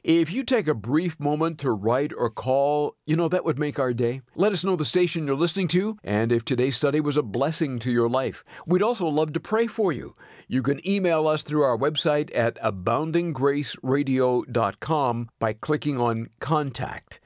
If 0.07 0.31
you 0.31 0.43
take 0.45 0.69
a 0.69 0.73
brief 0.73 1.19
moment 1.19 1.59
to 1.59 1.69
write 1.69 2.13
or 2.17 2.29
call, 2.29 2.95
you 3.05 3.17
know, 3.17 3.27
that 3.27 3.43
would 3.43 3.59
make 3.59 3.77
our 3.77 3.93
day. 3.93 4.21
Let 4.35 4.53
us 4.53 4.63
know 4.63 4.77
the 4.77 4.85
station 4.85 5.27
you're 5.27 5.35
listening 5.35 5.67
to 5.69 5.97
and 6.01 6.31
if 6.31 6.45
today's 6.45 6.77
study 6.77 7.01
was 7.01 7.17
a 7.17 7.21
blessing 7.21 7.77
to 7.79 7.91
your 7.91 8.07
life. 8.07 8.41
We'd 8.65 8.81
also 8.81 9.05
love 9.05 9.33
to 9.33 9.41
pray 9.41 9.67
for 9.67 9.91
you. 9.91 10.13
You 10.47 10.63
can 10.63 10.79
email 10.87 11.27
us 11.27 11.43
through 11.43 11.63
our 11.63 11.77
website 11.77 12.33
at 12.33 12.55
aboundinggraceradio.com 12.63 15.29
by 15.39 15.51
clicking 15.51 15.99
on 15.99 16.29
Contact. 16.39 17.19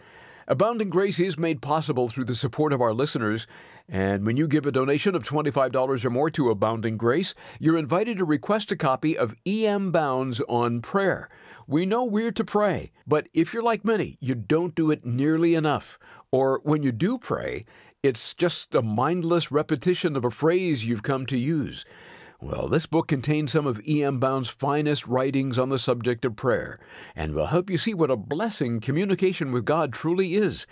Abounding 0.48 0.90
Grace 0.90 1.20
is 1.20 1.38
made 1.38 1.62
possible 1.62 2.10
through 2.10 2.26
the 2.26 2.34
support 2.34 2.74
of 2.74 2.82
our 2.82 2.96
listeners. 2.96 3.46
And 3.88 4.26
when 4.26 4.38
you 4.38 4.48
give 4.48 4.66
a 4.66 4.72
donation 4.72 5.14
of 5.14 5.22
$25 5.22 6.04
or 6.04 6.10
more 6.10 6.32
to 6.32 6.50
Abounding 6.50 6.98
Grace, 6.98 7.36
you're 7.60 7.78
invited 7.78 8.18
to 8.18 8.26
request 8.26 8.72
a 8.72 8.76
copy 8.76 9.16
of 9.16 9.36
E.M. 9.46 9.92
Bounds 9.92 10.42
on 10.50 10.82
Prayer. 10.82 11.30
We 11.72 11.86
know 11.86 12.04
we're 12.04 12.34
to 12.34 12.44
pray, 12.44 12.92
but 13.08 13.30
if 13.34 13.54
you're 13.54 13.64
like 13.64 13.86
many, 13.86 14.18
you 14.20 14.36
don't 14.36 14.76
do 14.76 14.92
it 14.92 15.06
nearly 15.06 15.56
enough. 15.56 15.98
Or 16.30 16.60
when 16.66 16.84
you 16.84 16.92
do 16.92 17.18
pray, 17.18 17.64
it's 18.04 18.34
just 18.34 18.76
a 18.76 18.82
mindless 18.82 19.54
repetition 19.54 20.18
of 20.18 20.26
a 20.26 20.32
phrase 20.32 20.84
you've 20.84 21.02
come 21.02 21.26
to 21.28 21.38
use. 21.38 21.86
Well, 22.42 22.68
this 22.68 22.88
book 22.88 23.08
contains 23.08 23.54
some 23.54 23.66
of 23.66 23.80
E.M. 23.88 24.20
Bounds' 24.20 24.50
finest 24.50 25.08
writings 25.08 25.58
on 25.58 25.70
the 25.70 25.80
subject 25.80 26.26
of 26.26 26.36
prayer, 26.36 26.78
and 27.16 27.34
will 27.34 27.46
help 27.46 27.70
you 27.70 27.78
see 27.78 27.94
what 27.94 28.12
a 28.12 28.18
blessing 28.18 28.82
communication 28.82 29.54
with 29.54 29.64
God 29.64 29.94
truly 29.94 30.36
is. 30.36 30.68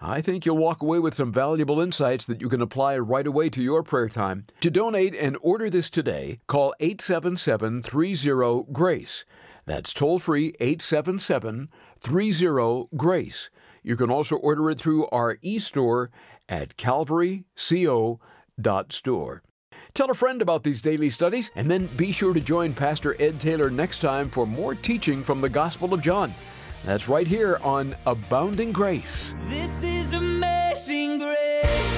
I 0.00 0.22
think 0.22 0.46
you'll 0.46 0.56
walk 0.56 0.80
away 0.80 0.98
with 0.98 1.14
some 1.14 1.30
valuable 1.30 1.78
insights 1.78 2.24
that 2.24 2.40
you 2.40 2.48
can 2.48 2.62
apply 2.62 2.96
right 2.96 3.26
away 3.26 3.50
to 3.50 3.60
your 3.60 3.82
prayer 3.82 4.08
time. 4.08 4.46
To 4.60 4.70
donate 4.70 5.14
and 5.14 5.36
order 5.42 5.68
this 5.68 5.90
today, 5.90 6.40
call 6.46 6.74
877 6.80 7.82
30 7.82 8.72
GRACE. 8.72 9.26
That's 9.68 9.92
toll 9.92 10.18
free 10.18 10.54
877 10.60 11.68
30 12.00 12.88
GRACE. 12.96 13.50
You 13.82 13.96
can 13.96 14.10
also 14.10 14.36
order 14.36 14.70
it 14.70 14.80
through 14.80 15.06
our 15.08 15.36
e 15.42 15.58
store 15.58 16.10
at 16.48 16.78
calvaryco.store. 16.78 19.42
Tell 19.92 20.10
a 20.10 20.14
friend 20.14 20.40
about 20.40 20.62
these 20.62 20.80
daily 20.80 21.10
studies, 21.10 21.50
and 21.54 21.70
then 21.70 21.86
be 21.98 22.12
sure 22.12 22.32
to 22.32 22.40
join 22.40 22.72
Pastor 22.72 23.14
Ed 23.20 23.38
Taylor 23.40 23.68
next 23.68 24.00
time 24.00 24.30
for 24.30 24.46
more 24.46 24.74
teaching 24.74 25.22
from 25.22 25.42
the 25.42 25.50
Gospel 25.50 25.92
of 25.92 26.00
John. 26.00 26.32
That's 26.86 27.06
right 27.06 27.26
here 27.26 27.60
on 27.62 27.94
Abounding 28.06 28.72
Grace. 28.72 29.34
This 29.48 29.82
is 29.82 30.14
amazing 30.14 31.18
grace. 31.18 31.97